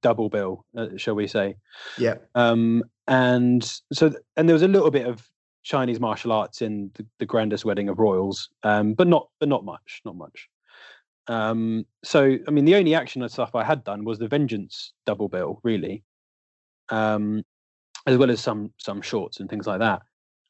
[0.02, 1.54] double bill, uh, shall we say?
[1.98, 5.28] yeah um, and so and there was a little bit of
[5.68, 9.64] Chinese martial arts in the, the grandest wedding of royals, um, but not but not
[9.64, 10.48] much, not much.
[11.26, 14.94] Um, so I mean, the only action and stuff I had done was the Vengeance
[15.04, 16.02] double bill, really,
[16.88, 17.44] um,
[18.06, 20.00] as well as some some shorts and things like that.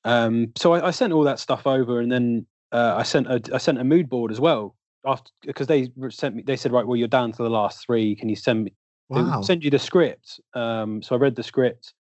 [0.04, 3.42] Um, so I, I sent all that stuff over, and then uh, I sent a
[3.52, 6.42] I sent a mood board as well after because they sent me.
[6.46, 8.14] They said, right, well, you're down to the last three.
[8.14, 8.72] Can you send me
[9.08, 10.38] wow send you the script.
[10.54, 11.94] Um, so I read the script,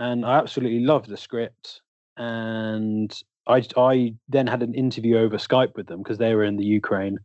[0.00, 1.80] and I absolutely loved the script.
[2.16, 3.12] And
[3.46, 6.64] I I then had an interview over Skype with them because they were in the
[6.64, 7.18] Ukraine,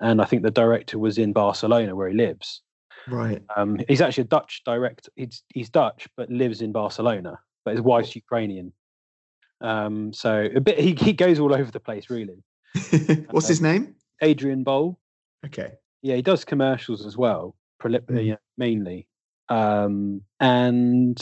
[0.00, 2.62] and I think the director was in Barcelona where he lives.
[3.08, 5.10] right Um, he's actually a Dutch director.
[5.16, 8.72] He's he's Dutch but lives in Barcelona, but his wife's Ukrainian.
[9.60, 12.42] Um, so a bit he he goes all over the place really.
[13.30, 14.98] what's his name Adrian Bol.
[15.46, 15.72] okay
[16.02, 18.26] yeah, he does commercials as well, prolip- Mm.
[18.26, 19.06] yeah, mainly.
[19.48, 21.16] Um, and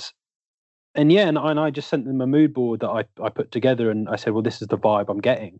[0.94, 3.28] and yeah, and, I- and I just sent them a mood board that I, I
[3.28, 5.58] put together, and I said, well, this is the vibe I'm getting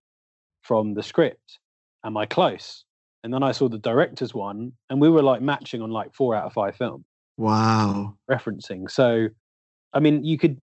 [0.63, 1.59] from the script.
[2.05, 2.85] Am I close?
[3.23, 6.35] And then I saw the director's one, and we were like matching on like four
[6.35, 7.05] out of five film
[7.37, 8.91] wow referencing.
[8.91, 9.29] So,
[9.93, 10.59] I mean, you could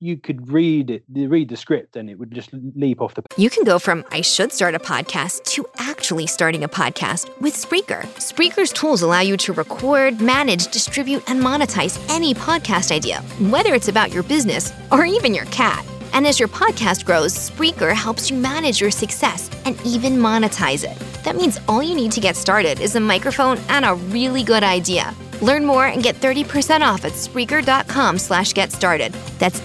[0.00, 3.50] you could read it, read the script, and it would just leap off the You
[3.50, 8.04] can go from I should start a podcast to actually starting a podcast with Spreaker.
[8.18, 13.88] Spreaker's tools allow you to record, manage, distribute, and monetize any podcast idea, whether it's
[13.88, 15.84] about your business or even your cat.
[16.12, 20.96] And as your podcast grows, Spreaker helps you manage your success and even monetize it.
[21.24, 24.62] That means all you need to get started is a microphone and a really good
[24.62, 25.14] idea.
[25.42, 29.12] Learn more and get 30% off at Spreaker.com slash get started.
[29.38, 29.60] That's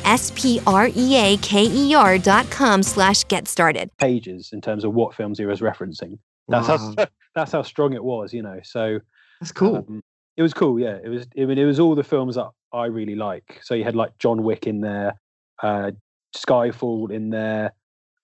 [0.92, 3.90] S-P-R-E-A-K-E-R dot com slash get started.
[3.98, 6.18] pages in terms of what films he was referencing.
[6.48, 6.94] That's Wow.
[6.98, 8.60] how that's how strong it was, you know.
[8.64, 9.00] So
[9.40, 9.78] That's cool.
[9.78, 10.02] um,
[10.38, 10.98] it was cool, yeah.
[11.04, 11.26] It was.
[11.40, 13.60] I mean, it was all the films that I really like.
[13.64, 15.20] So you had like John Wick in there,
[15.64, 15.92] uh,
[16.36, 17.74] Skyfall in there,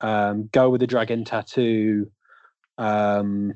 [0.01, 2.09] um, Girl with the Dragon Tattoo,
[2.77, 3.53] um,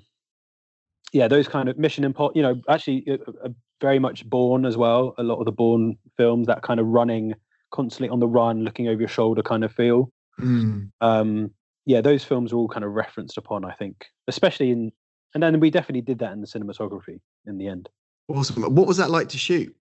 [1.13, 2.37] yeah, those kind of Mission Impossible.
[2.37, 3.49] You know, actually, uh, uh,
[3.81, 5.13] very much Bourne as well.
[5.17, 7.33] A lot of the Bourne films, that kind of running,
[7.71, 10.11] constantly on the run, looking over your shoulder kind of feel.
[10.39, 10.91] Mm.
[11.01, 11.51] Um,
[11.85, 13.65] yeah, those films are all kind of referenced upon.
[13.65, 14.91] I think, especially in,
[15.33, 17.89] and then we definitely did that in the cinematography in the end.
[18.27, 18.63] Awesome.
[18.73, 19.75] What was that like to shoot?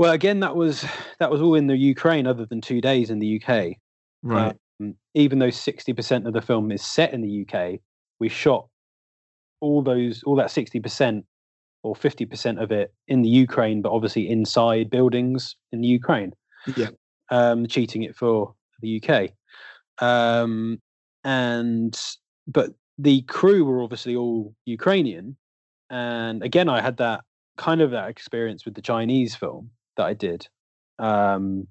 [0.00, 0.86] Well, again, that was
[1.18, 3.76] that was all in the Ukraine, other than two days in the UK.
[4.22, 4.56] Right.
[4.80, 7.80] Um, even though sixty percent of the film is set in the UK,
[8.18, 8.66] we shot
[9.60, 11.26] all those all that sixty percent
[11.82, 16.32] or fifty percent of it in the Ukraine, but obviously inside buildings in the Ukraine.
[16.76, 16.88] yeah.
[17.28, 19.32] um, cheating it for the UK.
[20.02, 20.80] Um,
[21.24, 22.00] and
[22.46, 25.36] but the crew were obviously all Ukrainian,
[25.90, 27.20] and again, I had that
[27.58, 29.70] kind of that experience with the Chinese film
[30.00, 30.48] that I did.
[30.98, 31.68] Um,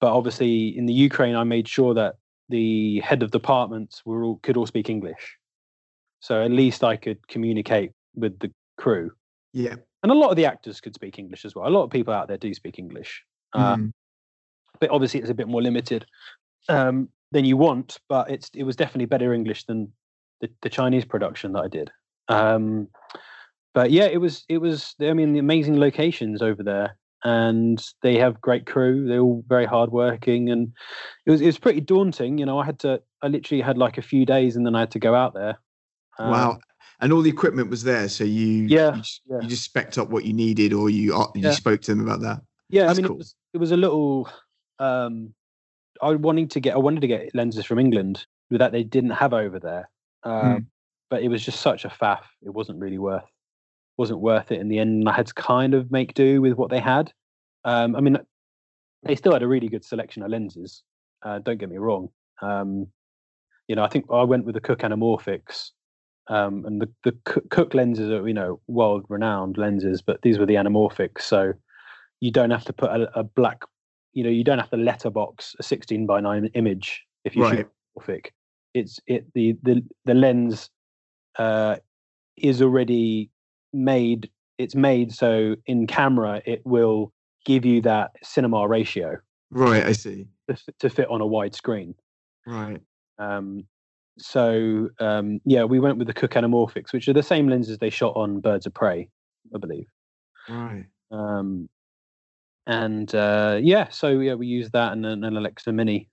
[0.00, 2.16] but obviously, in the Ukraine, I made sure that
[2.48, 5.36] the head of departments were all could all speak English,
[6.20, 9.10] so at least I could communicate with the crew.
[9.52, 9.76] Yeah.
[10.02, 11.66] And a lot of the actors could speak English as well.
[11.66, 13.24] A lot of people out there do speak English.
[13.52, 13.92] Uh, Mm.
[14.80, 16.04] but obviously it's a bit more limited
[16.68, 17.98] um, than you want.
[18.08, 19.92] But it's it was definitely better English than
[20.40, 21.90] the, the Chinese production that I did.
[22.28, 22.88] Um,
[23.74, 24.94] but yeah, it was it was.
[25.00, 29.06] I mean, the amazing locations over there, and they have great crew.
[29.06, 30.72] They're all very hardworking, and
[31.24, 32.38] it was it was pretty daunting.
[32.38, 33.02] You know, I had to.
[33.22, 35.58] I literally had like a few days, and then I had to go out there.
[36.18, 36.58] Um, wow.
[37.00, 39.40] And all the equipment was there, so you Yeah, you just, yeah.
[39.42, 41.50] you just specced up what you needed, or you uh, you Yeah.
[41.50, 42.40] spoke to them about that.
[42.70, 43.16] Yeah, That's I mean, cool.
[43.16, 44.28] it was it was a little.
[44.78, 45.34] Um,
[46.02, 49.34] I wanted to get I wanted to get lenses from England that they didn't have
[49.34, 49.90] over there,
[50.24, 50.68] um,
[51.10, 52.22] but it was just such a faff.
[52.42, 53.24] It wasn't really worth
[53.96, 55.00] wasn't worth it in the end.
[55.00, 57.12] And I had to kind of make do with what they had.
[57.64, 58.18] Um, I mean,
[59.02, 60.82] they still had a really good selection of lenses.
[61.24, 62.08] Uh, don't get me wrong.
[62.42, 62.86] Um,
[63.68, 65.70] you know, I think I went with the Cooke Anamorphics,
[66.28, 67.12] um, and the the
[67.50, 71.52] Cooke- lenses are you know world renowned lenses, but these were the anamorphics, so
[72.20, 73.62] you don't have to put a, a black,
[74.12, 77.58] you know, you don't have to letterbox a 16 by 9 image if you Right.
[77.58, 77.68] shoot
[77.98, 78.26] anamorphic.
[78.74, 80.70] It's it the the the lens
[81.38, 81.76] uh,
[82.36, 83.30] is already
[83.76, 84.30] made.
[84.58, 87.12] It's made so in camera it will
[87.44, 89.18] give you that cinema ratio
[89.50, 89.84] Right.
[89.84, 90.26] I see.
[90.48, 91.94] to, to fit on a wide screen.
[92.46, 92.80] Right.
[93.18, 93.64] Um,
[94.18, 97.90] so um, yeah, we went with the Cooke Anamorphics, which are the same lenses they
[97.90, 99.08] shot on Birds of Prey,
[99.54, 99.86] I believe.
[100.48, 100.86] Right.
[101.10, 101.68] Um,
[102.66, 106.08] and uh, yeah, so yeah, we used that and an, an Alexa Mini.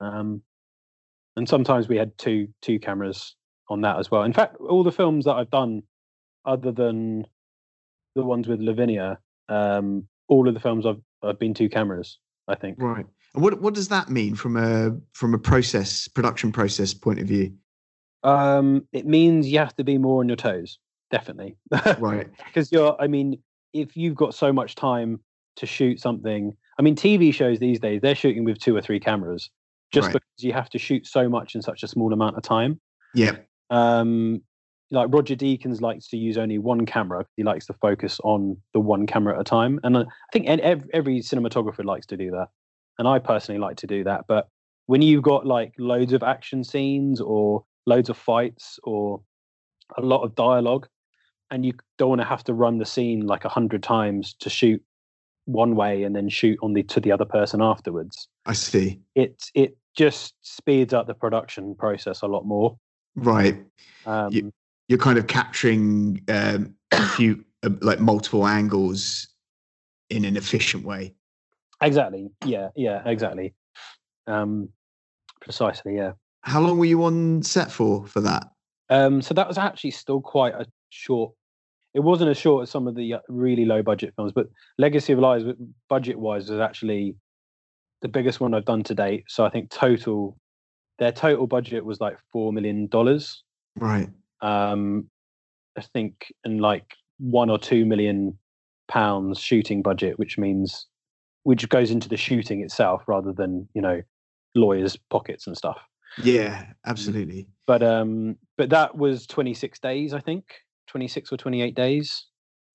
[0.00, 0.42] Um,
[1.36, 3.34] and sometimes we had two two cameras
[3.68, 4.22] on that as well.
[4.22, 5.82] In fact, all the films that I've done,
[6.44, 7.26] other than
[8.14, 9.18] the ones with Lavinia,
[9.48, 12.18] um, all of the films I've I've been two cameras.
[12.48, 12.76] I think.
[12.80, 13.04] Right.
[13.34, 17.26] And what what does that mean from a from a process production process point of
[17.26, 17.52] view?
[18.24, 20.78] Um, it means you have to be more on your toes,
[21.10, 21.56] definitely.
[21.98, 22.28] Right.
[22.46, 23.38] because you're i mean
[23.74, 25.20] if you've got so much time
[25.56, 28.98] to shoot something i mean tv shows these days they're shooting with two or three
[28.98, 29.50] cameras
[29.92, 30.12] just Right.
[30.14, 32.80] because you have to shoot so much in such a small amount of time
[33.14, 33.36] Yeah.
[33.70, 34.40] um
[34.90, 37.24] like roger deakins likes to use only one camera.
[37.36, 39.78] He likes to focus on the one camera at a time.
[39.84, 42.48] And i think every cinematographer likes to do that.
[42.98, 44.24] And i personally like to do that.
[44.28, 44.48] But
[44.86, 49.20] when you've got like loads of action scenes or loads of fights or
[49.96, 50.86] a lot of dialogue
[51.50, 54.50] and you don't want to have to run the scene like a hundred times to
[54.50, 54.82] shoot
[55.46, 59.00] one way and then shoot on the to the other person afterwards I see.
[59.14, 62.76] it it just speeds up the production process a lot more.
[63.16, 63.64] Right.
[64.06, 64.52] um, You-
[64.88, 69.28] You're kind of capturing um, a few uh, like multiple angles
[70.10, 71.14] in an efficient way.
[71.82, 73.54] exactly yeah yeah exactly
[74.26, 74.68] um
[75.40, 76.12] precisely yeah
[76.42, 78.44] How long were you on set for for that?
[78.90, 81.32] um so that was actually still quite a short
[81.94, 84.46] it wasn't as short as some of the uh, really low budget films but
[84.78, 85.42] legacy of lies
[85.88, 87.14] budget wise was actually
[88.00, 90.38] the biggest one i've done to date so i think total
[90.98, 93.44] their total budget was like four million dollars
[93.76, 94.08] Right.
[94.40, 95.08] Um
[95.76, 98.38] i think and like one or two million
[98.88, 100.86] pounds shooting budget which means
[101.42, 104.02] which goes into the shooting itself rather than you know
[104.54, 105.78] lawyers' pockets and stuff.
[106.22, 107.48] Yeah, absolutely.
[107.66, 110.44] But um, but that was 26 days, I think,
[110.88, 112.26] 26 or 28 days,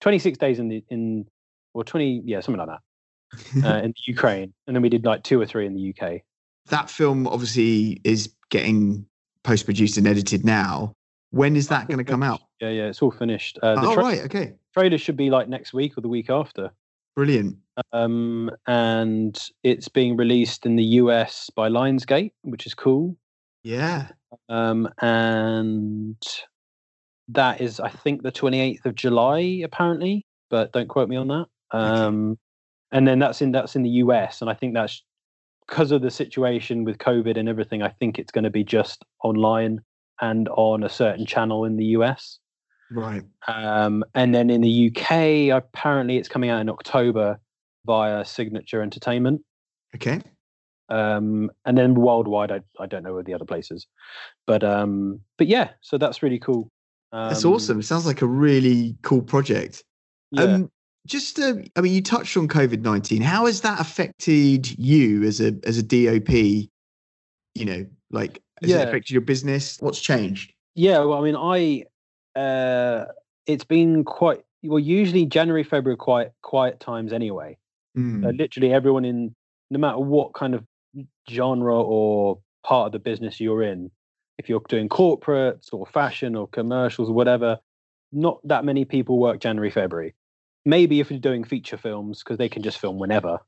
[0.02, 1.26] 26 days in the in
[1.74, 2.80] or 20, yeah, something like
[3.54, 5.94] that, uh, in the Ukraine, and then we did like two or three in the
[5.94, 6.22] UK.
[6.70, 9.06] that film obviously is getting
[9.44, 10.94] post produced and edited now.
[11.34, 12.42] When is that going to come out?
[12.62, 13.58] Yeah, yeah, it's all finished.
[13.64, 14.20] Uh, the Oh, tra- right.
[14.26, 14.54] Okay.
[14.78, 16.72] trailer should be like next week or the week after.
[17.16, 17.58] Brilliant.
[17.92, 23.18] um, and it's being released in the US by Lionsgate, which is cool.
[23.64, 24.10] Yeah.
[24.48, 26.22] Um, and
[27.30, 31.46] that is, I think, the 28th of July, apparently, but don't quote me on that.
[31.72, 32.38] Um,
[32.92, 35.02] and then that's in that's in the US, and I think that's
[35.68, 37.82] because of the situation with COVID and everything.
[37.82, 39.80] I think it's going to be just online
[40.22, 42.40] and on a certain channel in the US.
[42.92, 43.24] Right.
[43.48, 47.40] Um, and then in the UK, apparently it's coming out in October
[47.86, 49.42] via Signature Entertainment.
[49.96, 50.22] Okay.
[50.90, 53.88] Um, and then worldwide, I, I don't know where the other places,
[54.46, 56.70] but um, but yeah, so that's really cool.
[57.14, 57.80] Um, That's awesome.
[57.80, 59.84] It sounds like a really cool project.
[60.32, 60.44] Yeah.
[60.44, 60.72] Um,
[61.06, 63.22] just, uh, I mean, you touched on COVID nineteen.
[63.22, 66.32] How has that affected you as a as a DOP?
[67.56, 68.84] You know, like has it Yeah.
[68.84, 69.78] affected your business?
[69.80, 70.54] What's changed?
[70.76, 71.86] Yeah, well, I mean, I
[72.40, 73.06] uh,
[73.46, 74.80] it's been quite well.
[74.80, 77.58] Usually, January, February, quite quiet times anyway.
[77.98, 79.36] Mm, literally, everyone in
[79.70, 80.66] no matter what kind of
[81.30, 83.92] genre or part of the business you're in,
[84.38, 87.60] if you're doing corporates or fashion or commercials or whatever,
[88.12, 90.16] not that many people work January, February.
[90.66, 93.40] Maybe if you're doing feature films because they can just film whenever.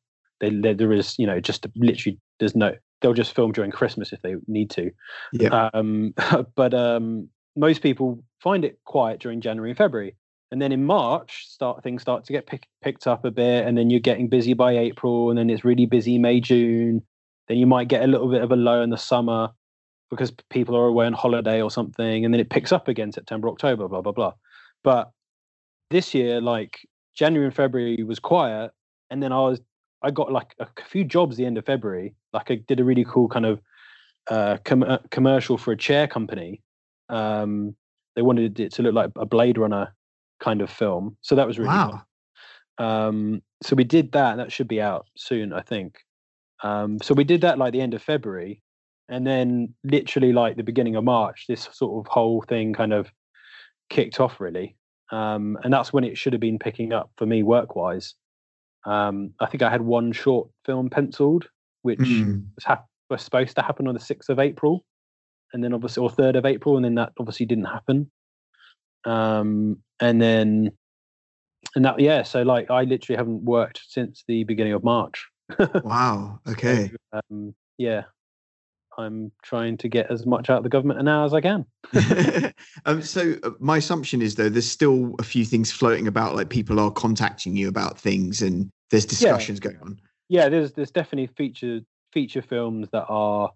[0.41, 2.75] They, there there is, you know, just literally there's no.
[3.05, 4.89] They'll just film during Christmas if they need to.
[5.31, 5.69] yeah.
[5.75, 6.15] Um,
[6.55, 10.15] but um, most people find it quiet during January and February,
[10.49, 13.77] and then in March, start things start to get pick, picked up a bit, and
[13.77, 17.03] then you're getting busy by April, and then it's really busy May, June.
[17.47, 19.51] Then you might get a little bit of a low in the summer
[20.09, 23.49] because people are away on holiday or something, and then it picks up again September,
[23.49, 24.33] October, blah blah blah.
[24.83, 25.11] But
[25.91, 28.71] this year, like January and February was quiet,
[29.11, 29.61] and then I was
[30.05, 32.13] I got like a few jobs the end of February.
[32.31, 33.59] Like I did a really cool kind of
[34.29, 36.61] uh, com- uh, commercial for a chair company.
[37.09, 37.75] Um,
[38.15, 39.93] they wanted it to look like a Blade Runner
[40.39, 42.03] kind of film, so that was really wow.
[42.77, 42.87] fun.
[42.87, 44.37] Um, so we did that.
[44.37, 45.97] That should be out soon, I think.
[46.63, 48.61] Um, so we did that like the end of February,
[49.09, 53.11] and then literally like the beginning of March, this sort of whole thing kind of
[53.89, 54.75] kicked off really.
[55.11, 58.15] Um, and that's when it should have been picking up for me work wise.
[58.85, 61.47] Um, I think I had one short film penciled,
[61.81, 64.83] which Mm, was, hap- was supposed to happen on the 6th of April
[65.53, 68.11] and then obviously or 3rd of April and then that obviously didn't happen
[69.05, 70.71] um and then
[71.75, 75.27] and that yeah so like I literally haven't worked since the beginning of March
[75.83, 76.39] wow.
[76.47, 76.91] Okay.
[76.91, 78.03] So, um yeah
[78.97, 81.65] I'm trying to get as much out of the government and now as I can
[82.85, 86.49] um, so uh, my assumption is though there's still a few things floating about, like
[86.49, 89.99] people are contacting you about things, and there's discussions going on.
[90.29, 91.81] yeah there's there's definitely feature
[92.15, 93.51] feature films that are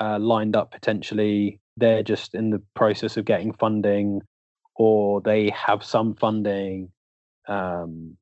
[0.00, 1.58] uh, lined up potentially.
[1.76, 4.20] They're just in the process of getting funding
[4.76, 6.90] or they have some funding.
[7.48, 8.16] Um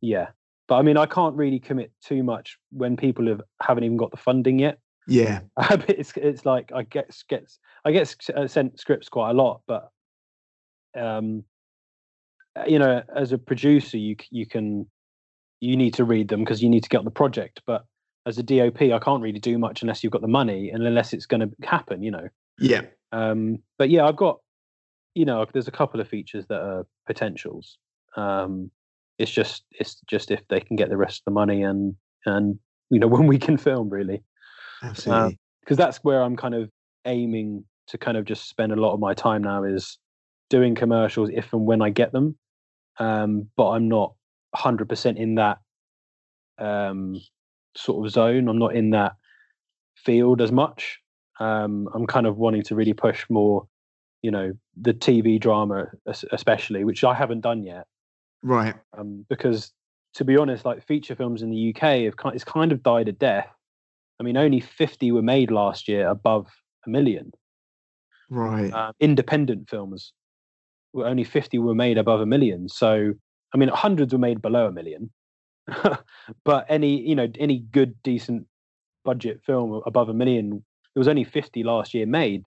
[0.00, 0.28] yeah.
[0.68, 4.10] But i mean i can't really commit too much when people have haven't even got
[4.10, 4.78] the funding yet.
[5.06, 5.40] Yeah.
[5.88, 9.90] it's it's like i get gets i get uh, sent scripts quite a lot but
[10.96, 11.44] um
[12.56, 14.86] uh, you know as a producer you you can
[15.60, 17.84] you need to read them because you need to get on the project but
[18.26, 21.12] as a dop i can't really do much unless you've got the money and unless
[21.12, 22.28] it's going to happen you know
[22.58, 22.82] Yeah.
[23.12, 24.38] um but yeah i've got
[25.14, 27.78] you know there's a couple of features that are potentials
[28.16, 28.70] um
[29.18, 31.94] it's just it's just if they can get the rest of the money and
[32.26, 32.58] and
[32.90, 34.22] you know when we can film really
[34.82, 35.38] Absolutely.
[35.60, 36.68] because that's where I'm kind of
[37.06, 39.98] aiming to kind of just spend a lot of my time now is
[40.50, 42.36] doing commercials if and when I get them.
[42.98, 44.14] Um, but I'm not
[44.56, 45.58] 100% in that
[46.58, 47.20] um,
[47.76, 48.48] sort of zone.
[48.48, 49.12] I'm not in that
[49.96, 50.98] field as much.
[51.40, 53.66] Um, I'm kind of wanting to really push more,
[54.22, 55.86] you know, the TV drama,
[56.32, 57.86] especially, which I haven't done yet
[58.44, 58.74] right.
[58.96, 59.72] um, because
[60.14, 63.08] to be honest, like feature films in the UK have kind, it's kind of died
[63.08, 63.48] a death.
[64.20, 66.46] I mean, only 50 were made last year above
[66.86, 67.32] a million.
[68.30, 68.72] Right.
[68.72, 70.12] Uh, independent films
[70.92, 72.68] were only 50 were made above a million.
[72.68, 73.14] So,
[73.54, 75.10] I mean, hundreds were made below a million.
[76.44, 78.46] but any, you know, any good, decent
[79.04, 82.44] budget film above a million, there was only 50 last year made.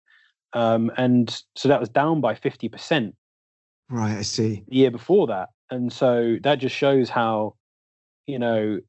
[0.54, 3.14] Um, and so that was down by 50%
[3.90, 4.18] right.
[4.18, 4.64] I see.
[4.68, 5.50] the year before that.
[5.72, 7.56] And so that just shows how,
[8.26, 8.80] you know,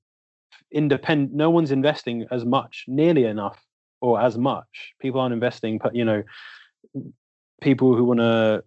[0.73, 1.35] independent.
[1.35, 3.65] No one's investing as much, nearly enough,
[4.01, 4.95] or as much.
[5.01, 6.23] People aren't investing, but you know,
[7.61, 8.63] people who want to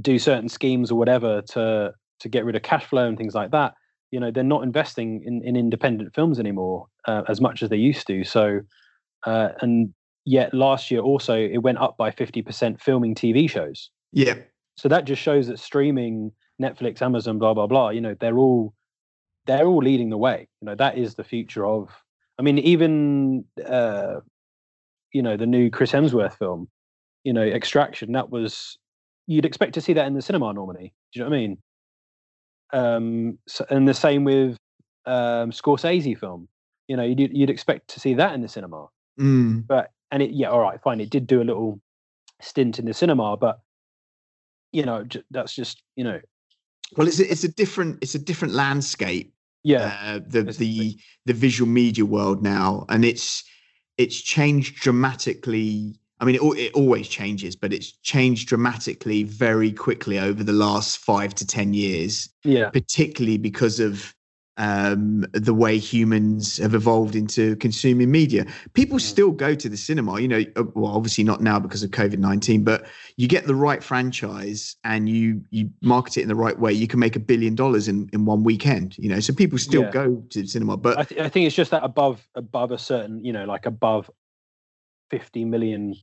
[0.00, 3.50] do certain schemes or whatever to to get rid of cash flow and things like
[3.50, 3.74] that.
[4.10, 7.76] You know, they're not investing in, in independent films anymore uh, as much as they
[7.76, 8.24] used to.
[8.24, 8.60] So,
[9.24, 9.92] uh, and
[10.24, 13.90] yet last year also it went up by fifty percent filming TV shows.
[14.12, 14.36] Yeah.
[14.76, 17.90] So that just shows that streaming, Netflix, Amazon, blah blah blah.
[17.90, 18.74] You know, they're all
[19.46, 20.48] they're all leading the way.
[20.60, 21.90] You know, that is the future of.
[22.38, 24.20] I mean, even uh,
[25.12, 26.68] you know the new Chris Hemsworth film,
[27.24, 28.12] you know, Extraction.
[28.12, 28.78] That was
[29.26, 30.92] you'd expect to see that in the cinema normally.
[31.12, 31.58] Do you know what I mean?
[32.72, 34.56] Um, so, and the same with
[35.06, 36.48] um, Scorsese film.
[36.88, 38.86] You know, you'd, you'd expect to see that in the cinema.
[39.18, 39.66] Mm.
[39.66, 41.00] But and it, yeah, all right, fine.
[41.00, 41.80] It did do a little
[42.40, 43.60] stint in the cinema, but
[44.72, 46.20] you know, j- that's just you know,
[46.96, 49.32] Well, it's a, it's a different it's a different landscape.
[49.64, 53.42] yeah, Uh, the the the visual media world now, and it's
[53.96, 55.96] it's changed dramatically.
[56.20, 60.98] I mean, it, it always changes, but it's changed dramatically very quickly over the last
[60.98, 62.28] five to ten years.
[62.44, 64.14] yeah, particularly because of
[64.58, 68.46] um, the way humans have evolved into consuming media.
[68.72, 71.90] People still go to the cinema, you know, uh, well, obviously not now because of
[71.90, 72.86] COVID 19, but
[73.16, 76.86] you get the right franchise and you, you market it in the right way, you
[76.86, 79.90] can make a billion dollars in, in one weekend, you know, so people still Yeah.
[79.90, 82.78] go to the cinema, but I, th- I think it's just that above above a
[82.78, 84.10] certain, you know, like above
[85.10, 85.94] fifty million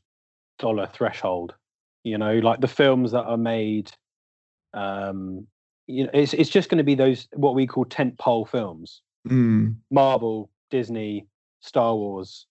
[0.60, 1.54] dollar threshold.
[2.04, 3.92] You know, like the films that are made,
[4.74, 5.48] um,
[5.88, 9.02] you know, it's it's just going to be those what we call tent pole films.
[9.28, 11.28] Mm, Marvel, Disney,
[11.62, 12.46] Star Wars.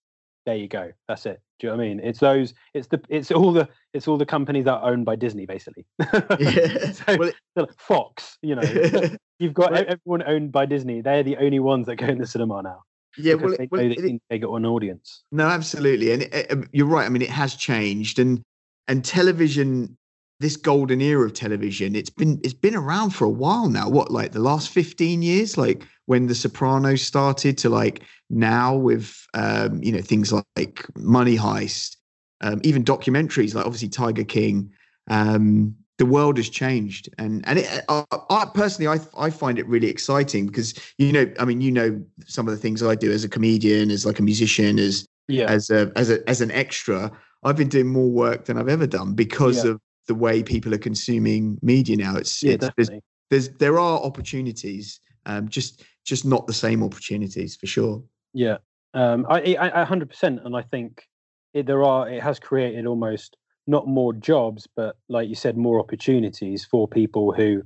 [0.47, 0.91] There you go.
[1.07, 1.41] That's it.
[1.61, 2.01] Do you know what I mean?
[2.01, 2.55] It's those.
[2.75, 3.01] It's the.
[3.09, 3.69] It's all the.
[3.93, 5.85] It's all the companies that are owned by Disney, basically.
[6.41, 6.93] yeah.
[6.93, 8.39] So- Well, so Fox.
[8.43, 8.63] You know,
[9.39, 11.01] you've got everyone owned by Disney.
[11.03, 12.83] They're the only ones that go in the cinema now.
[13.17, 15.23] Yeah, well, they well, it- they, got an audience.
[15.33, 17.07] No, absolutely, and it, um, you're right.
[17.07, 18.43] I mean, it has changed, and
[18.89, 19.97] and television,
[20.41, 23.89] this golden era of television, it's been it's been around for a while now.
[23.89, 29.27] What, like the last fifteen years, like when The Sopranos started, to like now with
[29.35, 31.97] um, you know things like Money Heist,
[32.41, 34.73] um, even documentaries like obviously Tiger King.
[35.09, 39.67] Um, the world has changed, and and it, I, I personally, I I find it
[39.67, 43.13] really exciting because you know, I mean, you know, some of the things I do
[43.13, 46.51] as a comedian, as like a musician, as Yeah, as a as a as an
[46.51, 47.11] extra
[47.45, 49.73] i've been doing more work than i've ever done because Yeah.
[49.73, 52.17] of the way people are consuming media now.
[52.17, 52.91] It's, yeah, it's there's,
[53.31, 58.03] there's there are opportunities um just just not the same opportunities for sure.
[58.35, 58.59] Yeah,
[58.95, 61.07] um, I, I, hundred percent, and I think
[61.55, 62.09] it, there are.
[62.09, 63.37] It has created almost
[63.67, 67.63] not more jobs, but like you said, more opportunities for people who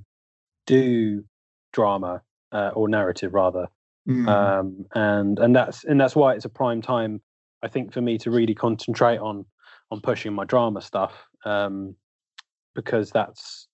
[0.67, 1.25] do
[1.73, 2.23] drama
[2.53, 3.69] uh, or narrative rather.
[4.09, 4.29] Mm.
[4.29, 7.21] um, and and that's and that's why it's a prime time
[7.65, 9.45] i think for me to really concentrate on
[9.91, 11.13] on pushing my drama stuff
[11.45, 11.97] um
[12.77, 13.67] because that's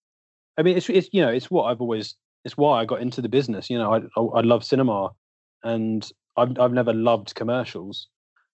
[0.56, 2.16] i mean it's it's you know it's what i've always
[2.46, 5.10] it's why i got into the business you know i i, I love cinema
[5.64, 8.08] and I've, I've never loved commercials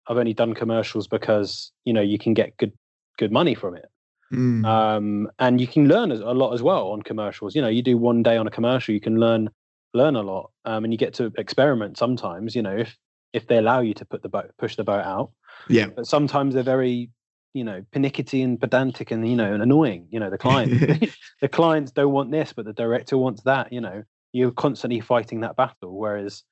[0.07, 2.71] i've only done commercials because you know you can get good
[3.17, 3.89] good money from it
[4.33, 4.65] Mm.
[4.65, 7.55] um, and you can learn a lot as well on commercials.
[7.55, 9.49] You know, you do one day on a commercial, you can learn
[9.93, 12.55] learn a lot, um, and you get to experiment sometimes.
[12.55, 12.97] You know, if
[13.33, 15.31] if they allow you to put the boat push the boat out,
[15.69, 17.09] yeah but sometimes they're very
[17.53, 20.07] you know pernickety and pedantic and you know and annoying.
[20.09, 20.71] You know, the client
[21.41, 23.71] the clients don't want this, but the director wants that.
[23.71, 24.03] You know,
[24.33, 25.97] you're constantly fighting that battle.
[25.97, 26.43] Whereas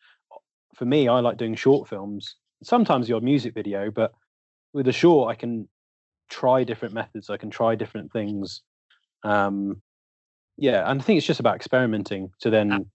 [0.76, 2.36] for me, I like doing short films.
[2.64, 4.14] Sometimes your music video, but
[4.74, 5.68] with a short, I can
[6.34, 7.30] try different methods.
[7.30, 8.62] I can try different things.
[9.24, 9.82] Um,
[10.58, 12.90] yeah, and I think it's just about experimenting to then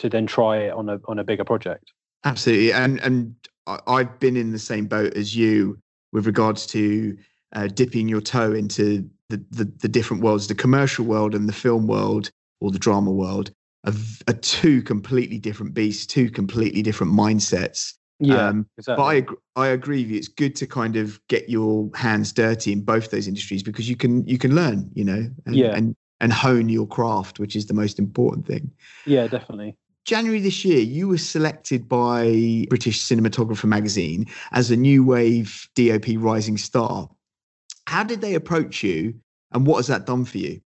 [0.00, 1.92] to then try it on a on a bigger project.
[2.24, 3.34] absolutely and and
[3.66, 5.78] I, i've been in the same boat as you
[6.12, 7.16] with regards to
[7.56, 11.58] uh, dipping your toe into the, the the different worlds the commercial world and the
[11.64, 12.30] film world
[12.60, 13.50] or the drama world
[13.86, 13.94] are,
[14.28, 19.02] are two completely different beasts two completely different mindsets Yeah, Um, exactly.
[19.02, 20.18] But I ag- I agree with you.
[20.18, 23.96] It's good to kind of get your hands dirty in both those industries because you
[23.96, 25.74] can you can learn, you know, and, Yeah.
[25.74, 28.70] and and hone your craft, which is the most important thing.
[29.06, 29.76] yeah, definitely.
[30.04, 36.16] January this year, you were selected by British Cinematographer magazine as a new wave DOP
[36.18, 37.08] rising star.
[37.86, 39.14] How did they approach you,
[39.52, 40.60] and what has that done for you?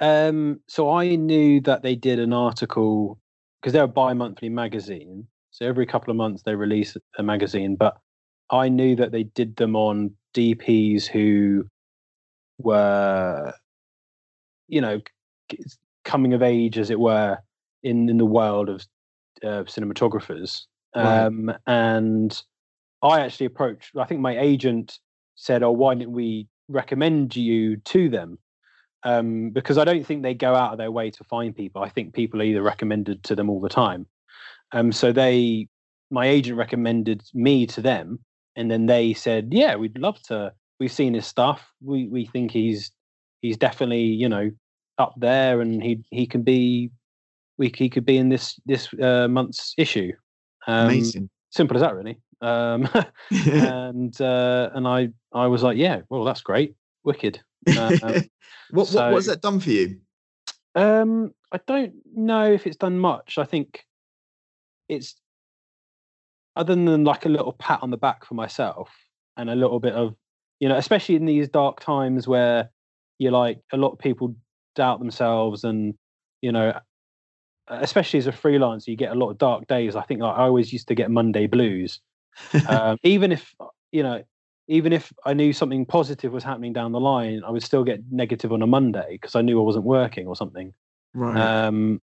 [0.00, 3.20] Um, so I knew that they did an article
[3.60, 5.26] because they're a bi-monthly magazine.
[5.54, 7.96] So every couple of months they release a magazine, but
[8.50, 11.64] I knew that they did them on DPs who
[12.58, 13.54] were,
[14.66, 15.00] you know,
[16.04, 17.38] coming of age, as it were,
[17.84, 18.84] in in the world of
[19.44, 20.64] uh, cinematographers,
[20.96, 21.26] Right.
[21.26, 22.42] um, and
[23.00, 23.96] I actually approached.
[23.96, 24.98] I think my agent
[25.36, 28.40] said, "Oh, why didn't we recommend you to them?"
[29.04, 31.80] Um, because I don't think they go out of their way to find people.
[31.80, 34.08] I think people are either recommended to them all the time.
[34.74, 35.68] Um, so they,
[36.10, 38.18] my agent recommended me to them,
[38.56, 40.52] and then they said, "Yeah, we'd love to.
[40.80, 41.66] We've seen his stuff.
[41.80, 42.90] We we think he's
[43.40, 44.50] he's definitely you know
[44.98, 46.90] up there, and he he can be
[47.56, 50.12] we he could be in this this uh, month's issue.
[50.66, 51.30] Um, Amazing.
[51.50, 52.18] Simple as that, really.
[52.40, 52.88] Um,
[53.30, 57.40] and uh, and I I was like, yeah, well, that's great, wicked.
[57.78, 57.98] Um,
[58.70, 60.00] what, what what's so- that done for you?
[60.74, 63.38] um, I don't know if it's done much.
[63.38, 63.84] I think
[64.88, 65.14] it's
[66.56, 68.90] other than like a little pat on the back for myself
[69.36, 70.14] and a little bit of
[70.60, 72.70] you know, especially in these dark times where
[73.18, 74.34] you're like a lot of people
[74.74, 75.94] doubt themselves and
[76.42, 76.72] you know
[77.68, 79.96] especially as a freelancer you get a lot of dark days.
[79.96, 82.00] I think like, i always used to get monday blues.
[82.68, 83.54] Um, even if
[83.92, 84.24] you know
[84.66, 88.00] even if i knew something positive was happening down the line i would still get
[88.10, 90.74] negative on a monday because i knew i wasn't working or something.
[91.14, 91.66] Right.
[91.66, 92.00] um,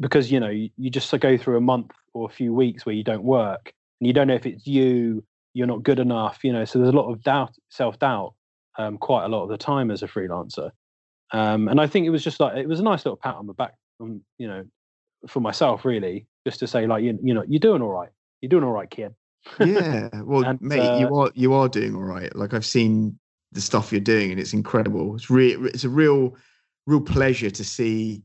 [0.00, 2.94] because you know you, you just go through a month or a few weeks where
[2.94, 6.52] you don't work and you don't know if it's you you're not good enough you
[6.52, 8.34] know so there's a lot of doubt self-doubt
[8.76, 10.70] um, quite a lot of the time as a freelancer
[11.32, 13.46] um, and i think it was just like it was a nice little pat on
[13.46, 14.64] the back um, you know
[15.28, 18.48] for myself really just to say like you, you know you're doing all right you're
[18.50, 19.14] doing all right kid
[19.60, 20.08] yeah.
[20.22, 22.34] Well, And, mate, uh, you are you are doing all right.
[22.34, 23.18] Like I've seen
[23.52, 25.14] the stuff you're doing, and it's incredible.
[25.14, 25.66] It's real.
[25.66, 26.36] It's a real,
[26.86, 28.22] real pleasure to see.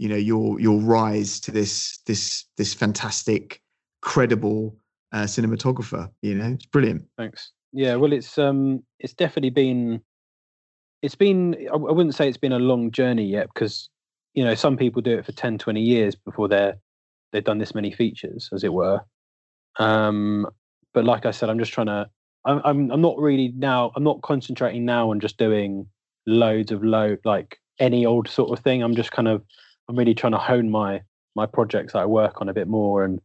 [0.00, 3.60] You know your your rise to this this this fantastic,
[4.00, 4.74] credible
[5.12, 6.10] uh, cinematographer.
[6.22, 7.04] You know, it's brilliant.
[7.18, 7.52] Thanks.
[7.72, 10.00] Yeah, well, it's um, it's definitely been,
[11.02, 11.68] it's been.
[11.72, 13.88] I, wouldn't say it's been a long journey yet because,
[14.34, 16.76] you know, some people do it for 10, 20 years before they're
[17.32, 19.00] they've done this many features, as it were.
[19.78, 20.46] Um,
[20.92, 22.08] but like I said, I'm just trying to.
[22.44, 23.92] I'm I'm I'm not really now.
[23.94, 25.86] I'm not concentrating now on just doing
[26.26, 28.82] loads of low like any old sort of thing.
[28.82, 29.42] I'm just kind of.
[29.90, 31.02] I'm really trying to hone my
[31.34, 33.20] my projects that I work on a bit more and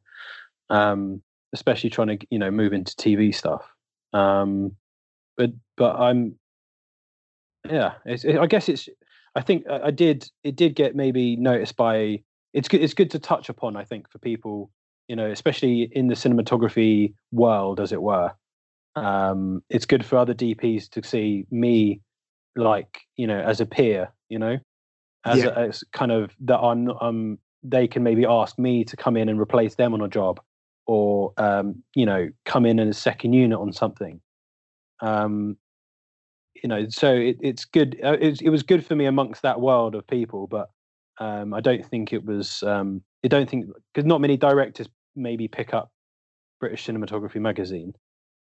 [0.70, 1.22] um
[1.53, 3.63] especially trying to you know move into TV stuff.
[4.13, 4.76] Um,
[5.38, 6.36] but but I'm
[7.70, 7.93] yeah.
[8.05, 8.88] It, I guess it's.
[9.36, 10.30] I think I, I did.
[10.43, 12.22] It did get maybe noticed by.
[12.53, 12.82] It's good.
[12.82, 13.76] It's good to touch upon.
[13.76, 14.70] I think for people,
[15.07, 18.32] you know, especially in the cinematography world, as it were.
[18.95, 22.01] Um, it's good for other DPs to see me,
[22.55, 24.11] like you know, as a peer.
[24.30, 24.57] You know,
[25.26, 25.47] as, Yeah.
[25.47, 26.89] a, as kind of that I'm.
[26.89, 30.39] Um, they can maybe ask me to come in and replace them on a job
[30.86, 34.21] or um, you know come in as a second unit on something
[35.01, 35.57] um,
[36.61, 39.59] you know so it, it's good uh, it, it was good for me amongst that
[39.59, 40.69] world of people but
[41.19, 45.47] um, i don't think it was um, i don't think because not many directors maybe
[45.47, 45.91] pick up
[46.59, 47.93] british cinematography magazine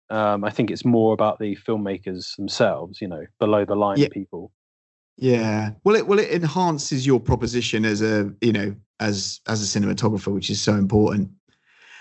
[0.09, 4.07] um, i think it's more about the filmmakers themselves you know below the line Yeah.
[4.11, 4.51] people
[5.20, 5.72] Yeah.
[5.84, 10.34] Well, it well it enhances your proposition as a you know as as a cinematographer,
[10.34, 11.30] which is so important.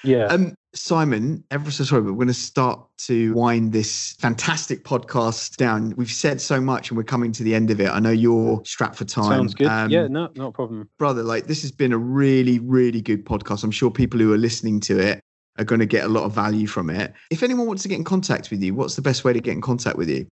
[0.05, 4.85] yeah Um, Simon, ever so sorry, but we're going to start to wind this fantastic
[4.85, 5.95] podcast down.
[5.97, 7.89] We've said so much, and we're coming to the end of it.
[7.89, 9.25] I know you're strapped for time.
[9.25, 12.59] sounds good Um, yeah no not a problem brother, like this has been a really,
[12.61, 13.65] really good podcast.
[13.65, 15.21] I'm sure people who are listening to it
[15.59, 17.13] are going to get a lot of value from it.
[17.31, 19.53] If anyone wants to get in contact with you, what's the best way to get
[19.55, 20.29] in contact with you?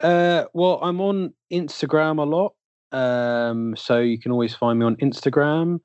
[0.00, 2.54] Uh, well, I'm on Instagram a lot,
[2.92, 5.80] um, so you can always find me on Instagram.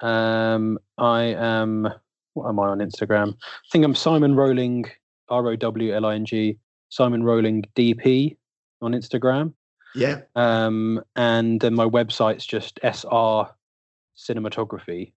[0.00, 1.88] Um, I am.
[2.34, 3.34] What am I on Instagram?
[3.34, 4.86] I think I'm Simon Rowling,
[5.28, 6.58] R O W L I N G,
[6.88, 8.36] Simon Rowling DP
[8.82, 9.54] on Instagram.
[9.94, 10.22] Yeah.
[10.34, 13.48] Um, and then my website's just sr
[14.16, 15.12] cinematography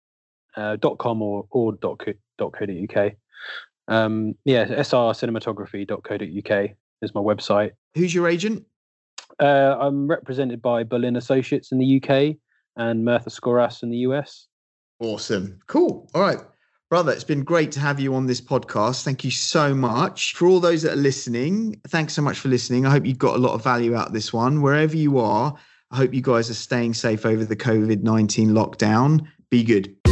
[0.57, 3.13] uh, dot com or or dot co, dot co dot uk.
[3.87, 6.71] Um, yeah, srcinematography.co.uk
[7.03, 7.73] is my website.
[7.95, 8.65] Who's your agent?
[9.41, 12.37] Uh, I'm represented by Berlin Associates in the UK
[12.77, 14.47] and Murtha Skouras in the US.
[15.01, 15.59] Awesome.
[15.67, 16.09] Cool.
[16.15, 16.39] All right.
[16.91, 19.03] Brother, it's been great to have you on this podcast.
[19.03, 20.35] Thank you so much.
[20.35, 22.87] For all those that are listening, thanks so much for listening.
[22.87, 24.63] I hope you got a lot of value out of this one.
[24.63, 25.57] Wherever you are,
[25.91, 29.27] I hope you guys are staying safe over the COVID 19 lockdown.
[29.51, 30.04] Be good.